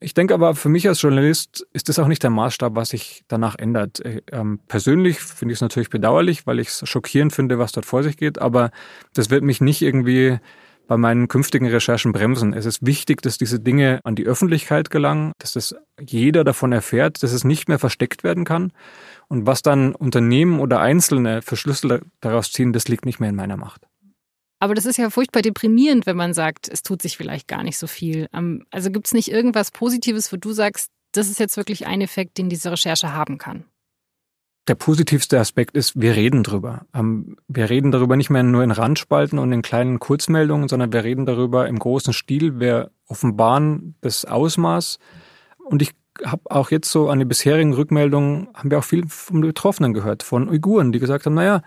Ich 0.01 0.13
denke 0.13 0.35
aber, 0.35 0.55
für 0.55 0.69
mich 0.69 0.87
als 0.89 1.01
Journalist 1.01 1.67
ist 1.73 1.89
das 1.89 1.99
auch 1.99 2.09
nicht 2.09 2.23
der 2.23 2.31
Maßstab, 2.31 2.75
was 2.75 2.91
sich 2.91 3.25
danach 3.29 3.57
ändert. 3.57 4.05
Äh, 4.05 4.23
ähm, 4.33 4.61
persönlich 4.69 5.21
finde 5.21 5.53
ich 5.53 5.59
es 5.59 5.63
natürlich 5.63 5.91
bedauerlich, 5.91 6.47
weil 6.47 6.59
ich 6.59 6.69
es 6.69 6.89
schockierend 6.89 7.33
finde, 7.33 7.59
was 7.59 7.73
dort 7.73 7.87
vor 7.87 8.03
sich 8.03 8.17
geht, 8.17 8.39
aber 8.41 8.71
das 9.15 9.31
wird 9.31 9.45
mich 9.45 9.61
nicht 9.61 9.83
irgendwie 9.83 10.39
bei 10.87 10.97
meinen 10.97 11.29
künftigen 11.29 11.67
Recherchen 11.67 12.13
bremsen. 12.13 12.53
Es 12.53 12.67
ist 12.67 12.85
wichtig, 12.85 13.23
dass 13.23 13.39
diese 13.39 13.59
Dinge 13.61 14.01
an 14.05 14.15
die 14.15 14.27
Öffentlichkeit 14.27 14.91
gelangen, 14.91 15.33
dass 15.39 15.53
das 15.53 15.75
jeder 15.99 16.45
davon 16.45 16.73
erfährt, 16.73 17.23
dass 17.23 17.33
es 17.33 17.45
nicht 17.45 17.69
mehr 17.69 17.79
versteckt 17.79 18.23
werden 18.25 18.45
kann. 18.45 18.73
Und 19.29 19.47
was 19.47 19.63
dann 19.63 19.95
Unternehmen 19.95 20.61
oder 20.61 20.81
Einzelne 20.81 21.41
für 21.41 21.57
Schlüssel 21.57 22.03
daraus 22.21 22.53
ziehen, 22.53 22.73
das 22.73 22.89
liegt 22.89 23.07
nicht 23.07 23.21
mehr 23.21 23.31
in 23.31 23.37
meiner 23.37 23.57
Macht. 23.57 23.87
Aber 24.65 24.75
das 24.75 24.87
ist 24.87 24.97
ja 24.97 25.11
furchtbar 25.11 25.43
deprimierend, 25.43 26.07
wenn 26.07 26.17
man 26.17 26.33
sagt, 26.33 26.71
es 26.71 26.83
tut 26.83 27.03
sich 27.03 27.19
vielleicht 27.19 27.49
gar 27.49 27.63
nicht 27.63 27.77
so 27.77 27.87
viel. 27.87 28.31
Ähm, 28.33 28.65
also 28.71 28.91
gibt 28.91 29.07
es 29.07 29.13
nicht 29.13 29.31
irgendwas 29.31 29.71
Positives, 29.71 30.33
wo 30.33 30.39
du 30.39 30.53
sagst, 30.53 30.91
das 31.13 31.29
ist 31.29 31.39
jetzt 31.39 31.59
wirklich 31.59 31.87
ein 31.87 32.01
Effekt, 32.01 32.39
den 32.39 32.49
diese 32.49 32.73
Recherche 32.73 33.13
haben 33.13 33.37
kann? 33.37 33.65
Der 34.67 34.75
positivste 34.75 35.39
Aspekt 35.39 35.77
ist, 35.77 36.01
wir 36.01 36.17
reden 36.17 36.43
drüber. 36.43 36.87
Ähm, 36.95 37.37
wir 37.47 37.69
reden 37.69 37.93
darüber 37.93 38.17
nicht 38.17 38.31
mehr 38.31 38.43
nur 38.43 38.65
in 38.65 38.71
Randspalten 38.71 39.39
und 39.39 39.53
in 39.53 39.61
kleinen 39.61 39.99
Kurzmeldungen, 39.99 40.67
sondern 40.67 40.95
wir 40.95 41.05
reden 41.05 41.27
darüber 41.27 41.69
im 41.69 41.79
großen 41.79 42.15
Stil. 42.15 42.59
Wir 42.59 42.91
offenbaren 43.07 43.97
das 44.01 44.25
Ausmaß. 44.25 44.99
Und 45.59 45.83
ich 45.83 45.91
habe 46.25 46.41
auch 46.51 46.71
jetzt 46.71 46.91
so 46.91 47.11
an 47.11 47.19
die 47.19 47.27
bisherigen 47.27 47.75
Rückmeldungen, 47.75 48.49
haben 48.55 48.71
wir 48.71 48.79
auch 48.79 48.85
viel 48.85 49.07
von 49.09 49.43
Betroffenen 49.43 49.93
gehört, 49.93 50.23
von 50.23 50.49
Uiguren, 50.49 50.91
die 50.91 51.01
gesagt 51.01 51.27
haben, 51.27 51.35
naja, 51.35 51.61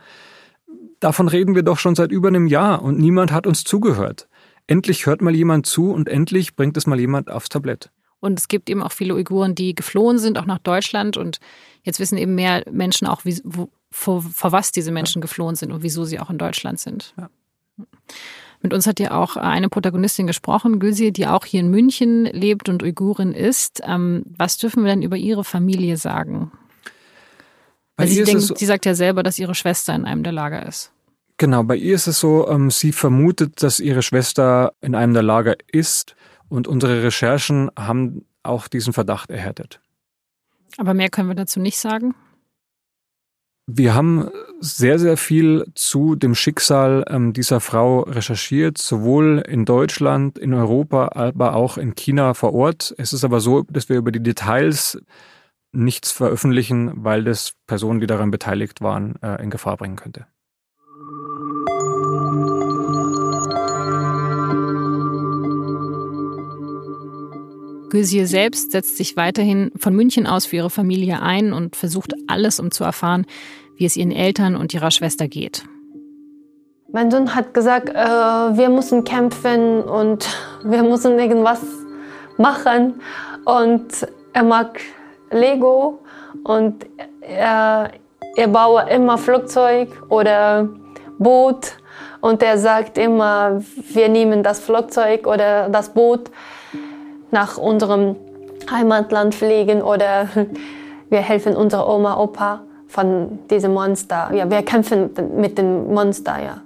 davon 0.99 1.27
reden 1.27 1.55
wir 1.55 1.63
doch 1.63 1.79
schon 1.79 1.95
seit 1.95 2.11
über 2.11 2.27
einem 2.27 2.47
Jahr 2.47 2.81
und 2.81 2.99
niemand 2.99 3.31
hat 3.31 3.47
uns 3.47 3.63
zugehört. 3.63 4.27
Endlich 4.67 5.05
hört 5.05 5.21
mal 5.21 5.35
jemand 5.35 5.65
zu 5.65 5.91
und 5.91 6.09
endlich 6.09 6.55
bringt 6.55 6.75
es 6.77 6.87
mal 6.87 6.99
jemand 6.99 7.31
aufs 7.31 7.49
Tablett. 7.49 7.89
Und 8.19 8.39
es 8.39 8.47
gibt 8.47 8.69
eben 8.69 8.81
auch 8.81 8.91
viele 8.91 9.13
Uiguren, 9.13 9.55
die 9.55 9.75
geflohen 9.75 10.17
sind, 10.17 10.37
auch 10.37 10.45
nach 10.45 10.57
Deutschland. 10.57 11.17
Und 11.17 11.39
jetzt 11.83 11.99
wissen 11.99 12.17
eben 12.17 12.35
mehr 12.35 12.63
Menschen 12.69 13.07
auch, 13.07 13.25
wie, 13.25 13.39
wo, 13.43 13.69
vor, 13.91 14.21
vor 14.21 14.51
was 14.51 14.71
diese 14.71 14.91
Menschen 14.91 15.21
geflohen 15.21 15.55
sind 15.55 15.71
und 15.71 15.83
wieso 15.83 16.03
sie 16.03 16.19
auch 16.19 16.29
in 16.29 16.37
Deutschland 16.37 16.79
sind. 16.79 17.13
Ja. 17.17 17.29
Mit 18.61 18.73
uns 18.73 18.87
hat 18.87 18.99
ja 18.99 19.11
auch 19.11 19.37
eine 19.37 19.69
Protagonistin 19.69 20.25
gesprochen, 20.25 20.79
Gülsi, 20.79 21.11
die 21.11 21.27
auch 21.27 21.45
hier 21.45 21.59
in 21.59 21.69
München 21.69 22.25
lebt 22.25 22.69
und 22.69 22.81
Uigurin 22.81 23.33
ist. 23.33 23.81
Ähm, 23.85 24.23
was 24.25 24.57
dürfen 24.57 24.83
wir 24.83 24.89
denn 24.89 25.03
über 25.03 25.15
ihre 25.15 25.43
Familie 25.43 25.97
sagen? 25.97 26.51
Weil 27.97 28.07
sie, 28.07 28.23
denkt, 28.23 28.43
so, 28.43 28.55
sie 28.55 28.65
sagt 28.65 28.85
ja 28.85 28.93
selber, 28.93 29.23
dass 29.23 29.39
ihre 29.39 29.55
Schwester 29.55 29.93
in 29.95 30.05
einem 30.05 30.23
der 30.23 30.33
Lager 30.33 30.65
ist. 30.65 30.91
Genau, 31.37 31.63
bei 31.63 31.75
ihr 31.75 31.95
ist 31.95 32.07
es 32.07 32.19
so, 32.19 32.47
ähm, 32.47 32.71
sie 32.71 32.91
vermutet, 32.91 33.61
dass 33.61 33.79
ihre 33.79 34.01
Schwester 34.01 34.73
in 34.81 34.95
einem 34.95 35.13
der 35.13 35.23
Lager 35.23 35.55
ist 35.71 36.15
und 36.49 36.67
unsere 36.67 37.03
Recherchen 37.03 37.69
haben 37.77 38.25
auch 38.43 38.67
diesen 38.67 38.93
Verdacht 38.93 39.29
erhärtet. 39.29 39.79
Aber 40.77 40.93
mehr 40.93 41.09
können 41.09 41.27
wir 41.27 41.35
dazu 41.35 41.59
nicht 41.59 41.77
sagen? 41.77 42.15
Wir 43.69 43.93
haben 43.93 44.29
sehr, 44.61 44.97
sehr 44.97 45.17
viel 45.17 45.65
zu 45.75 46.15
dem 46.15 46.35
Schicksal 46.35 47.03
ähm, 47.09 47.33
dieser 47.33 47.59
Frau 47.59 48.01
recherchiert, 48.01 48.77
sowohl 48.77 49.43
in 49.45 49.65
Deutschland, 49.65 50.39
in 50.39 50.53
Europa, 50.53 51.09
aber 51.13 51.53
auch 51.53 51.77
in 51.77 51.93
China 51.93 52.33
vor 52.33 52.53
Ort. 52.53 52.95
Es 52.97 53.11
ist 53.11 53.25
aber 53.25 53.41
so, 53.41 53.63
dass 53.63 53.89
wir 53.89 53.97
über 53.97 54.13
die 54.13 54.23
Details 54.23 54.97
nichts 55.77 56.11
veröffentlichen, 56.11 56.91
weil 56.95 57.23
das 57.23 57.53
Personen, 57.67 57.99
die 57.99 58.07
daran 58.07 58.31
beteiligt 58.31 58.81
waren, 58.81 59.15
äh, 59.21 59.41
in 59.41 59.49
Gefahr 59.49 59.77
bringen 59.77 59.95
könnte. 59.95 60.25
Gülsier 67.89 68.27
selbst 68.27 68.71
setzt 68.71 68.97
sich 68.97 69.15
weiterhin 69.15 69.71
von 69.77 69.95
München 69.95 70.27
aus 70.27 70.45
für 70.45 70.57
ihre 70.57 70.69
Familie 70.69 71.21
ein 71.21 71.53
und 71.53 71.75
versucht 71.75 72.13
alles, 72.27 72.59
um 72.59 72.71
zu 72.71 72.83
erfahren, 72.83 73.25
wie 73.77 73.85
es 73.85 73.95
ihren 73.95 74.11
Eltern 74.11 74.55
und 74.55 74.73
ihrer 74.73 74.91
Schwester 74.91 75.27
geht. 75.27 75.63
Mein 76.91 77.11
Sohn 77.11 77.35
hat 77.35 77.53
gesagt, 77.53 77.89
äh, 77.89 77.93
wir 77.93 78.69
müssen 78.69 79.03
kämpfen 79.03 79.81
und 79.81 80.27
wir 80.63 80.83
müssen 80.83 81.17
irgendwas 81.19 81.61
machen. 82.37 82.95
Und 83.45 84.07
er 84.33 84.43
mag 84.43 84.81
Lego 85.31 85.99
und 86.43 86.85
er, 87.21 87.91
er 88.35 88.47
baue 88.47 88.83
immer 88.89 89.17
Flugzeug 89.17 89.89
oder 90.09 90.69
Boot. 91.17 91.73
Und 92.19 92.41
er 92.41 92.57
sagt 92.57 92.97
immer, 92.97 93.61
wir 93.89 94.09
nehmen 94.09 94.43
das 94.43 94.59
Flugzeug 94.59 95.27
oder 95.27 95.69
das 95.69 95.89
Boot 95.89 96.31
nach 97.31 97.57
unserem 97.57 98.15
Heimatland 98.69 99.35
fliegen 99.35 99.81
oder 99.81 100.27
wir 101.09 101.19
helfen 101.19 101.55
unserer 101.55 101.87
Oma, 101.87 102.19
Opa 102.19 102.61
von 102.87 103.39
diesem 103.49 103.73
Monster. 103.73 104.31
Ja, 104.33 104.49
wir 104.49 104.63
kämpfen 104.63 105.11
mit 105.35 105.57
dem 105.57 105.93
Monster, 105.93 106.37
ja. 106.43 106.61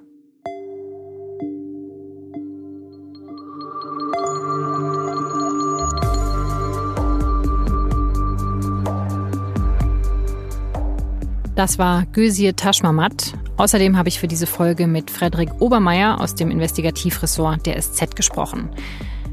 Das 11.62 11.78
war 11.78 12.07
Gözir 12.07 12.55
Taschmamat. 12.55 13.36
Außerdem 13.57 13.95
habe 13.95 14.09
ich 14.09 14.20
für 14.20 14.28
diese 14.28 14.47
Folge 14.47 14.88
mit 14.88 15.12
Frederik 15.12 15.62
Obermeier 15.62 16.20
aus 16.20 16.34
dem 16.34 16.49
Investigativressort 16.49 17.68
der 17.68 17.80
SZ 17.80 18.16
gesprochen. 18.16 18.72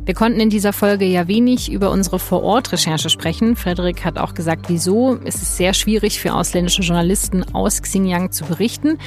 Wir 0.04 0.12
konnten 0.12 0.38
in 0.38 0.50
dieser 0.50 0.74
Folge 0.74 1.06
ja 1.06 1.26
wenig 1.26 1.72
über 1.72 1.90
unsere 1.90 2.18
Vor-Ort-Recherche 2.18 3.08
sprechen. 3.08 3.56
Frederik 3.56 4.04
hat 4.04 4.18
auch 4.18 4.34
gesagt, 4.34 4.66
wieso. 4.68 5.18
Es 5.24 5.36
ist 5.36 5.56
sehr 5.56 5.72
schwierig 5.72 6.20
für 6.20 6.34
ausländische 6.34 6.82
Journalisten 6.82 7.44
aus 7.54 7.80
Xinjiang 7.80 8.30
zu 8.30 8.44
berichten. 8.44 8.98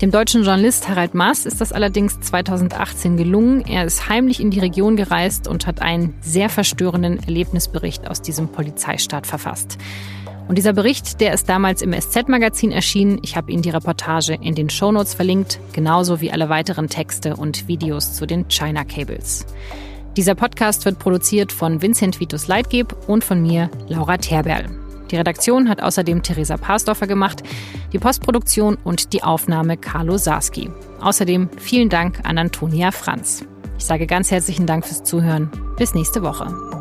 Dem 0.00 0.12
deutschen 0.12 0.44
Journalist 0.44 0.88
Harald 0.88 1.14
Maas 1.14 1.46
ist 1.46 1.60
das 1.60 1.72
allerdings 1.72 2.20
2018 2.20 3.16
gelungen. 3.16 3.60
Er 3.62 3.86
ist 3.86 4.08
heimlich 4.08 4.38
in 4.38 4.52
die 4.52 4.60
Region 4.60 4.94
gereist 4.94 5.48
und 5.48 5.66
hat 5.66 5.82
einen 5.82 6.14
sehr 6.20 6.48
verstörenden 6.48 7.18
Erlebnisbericht 7.24 8.08
aus 8.08 8.22
diesem 8.22 8.46
Polizeistaat 8.46 9.26
verfasst. 9.26 9.78
Und 10.48 10.56
dieser 10.56 10.72
Bericht, 10.72 11.20
der 11.20 11.34
ist 11.34 11.48
damals 11.48 11.82
im 11.82 11.92
SZ-Magazin 11.92 12.72
erschienen. 12.72 13.18
Ich 13.22 13.36
habe 13.36 13.52
Ihnen 13.52 13.62
die 13.62 13.70
Reportage 13.70 14.38
in 14.40 14.54
den 14.54 14.70
Shownotes 14.70 15.12
verlinkt, 15.14 15.60
genauso 15.74 16.22
wie 16.22 16.32
alle 16.32 16.48
weiteren 16.48 16.88
Texte 16.88 17.36
und 17.36 17.68
Videos 17.68 18.14
zu 18.14 18.26
den 18.26 18.48
China 18.48 18.84
Cables. 18.84 19.46
Dieser 20.16 20.34
Podcast 20.34 20.86
wird 20.86 20.98
produziert 20.98 21.52
von 21.52 21.82
Vincent 21.82 22.18
Vitus 22.18 22.48
Leitgeb 22.48 22.96
und 23.06 23.24
von 23.24 23.42
mir, 23.42 23.70
Laura 23.88 24.16
Terberl. 24.16 24.64
Die 25.10 25.16
Redaktion 25.16 25.68
hat 25.68 25.82
außerdem 25.82 26.22
Theresa 26.22 26.56
Pasdorfer 26.56 27.06
gemacht, 27.06 27.42
die 27.92 27.98
Postproduktion 27.98 28.76
und 28.84 29.12
die 29.12 29.22
Aufnahme 29.22 29.76
Carlo 29.76 30.16
Sarski. 30.16 30.70
Außerdem 31.00 31.50
vielen 31.58 31.88
Dank 31.88 32.20
an 32.24 32.38
Antonia 32.38 32.90
Franz. 32.90 33.44
Ich 33.78 33.84
sage 33.84 34.06
ganz 34.06 34.30
herzlichen 34.30 34.66
Dank 34.66 34.86
fürs 34.86 35.04
Zuhören. 35.04 35.50
Bis 35.76 35.94
nächste 35.94 36.22
Woche. 36.22 36.77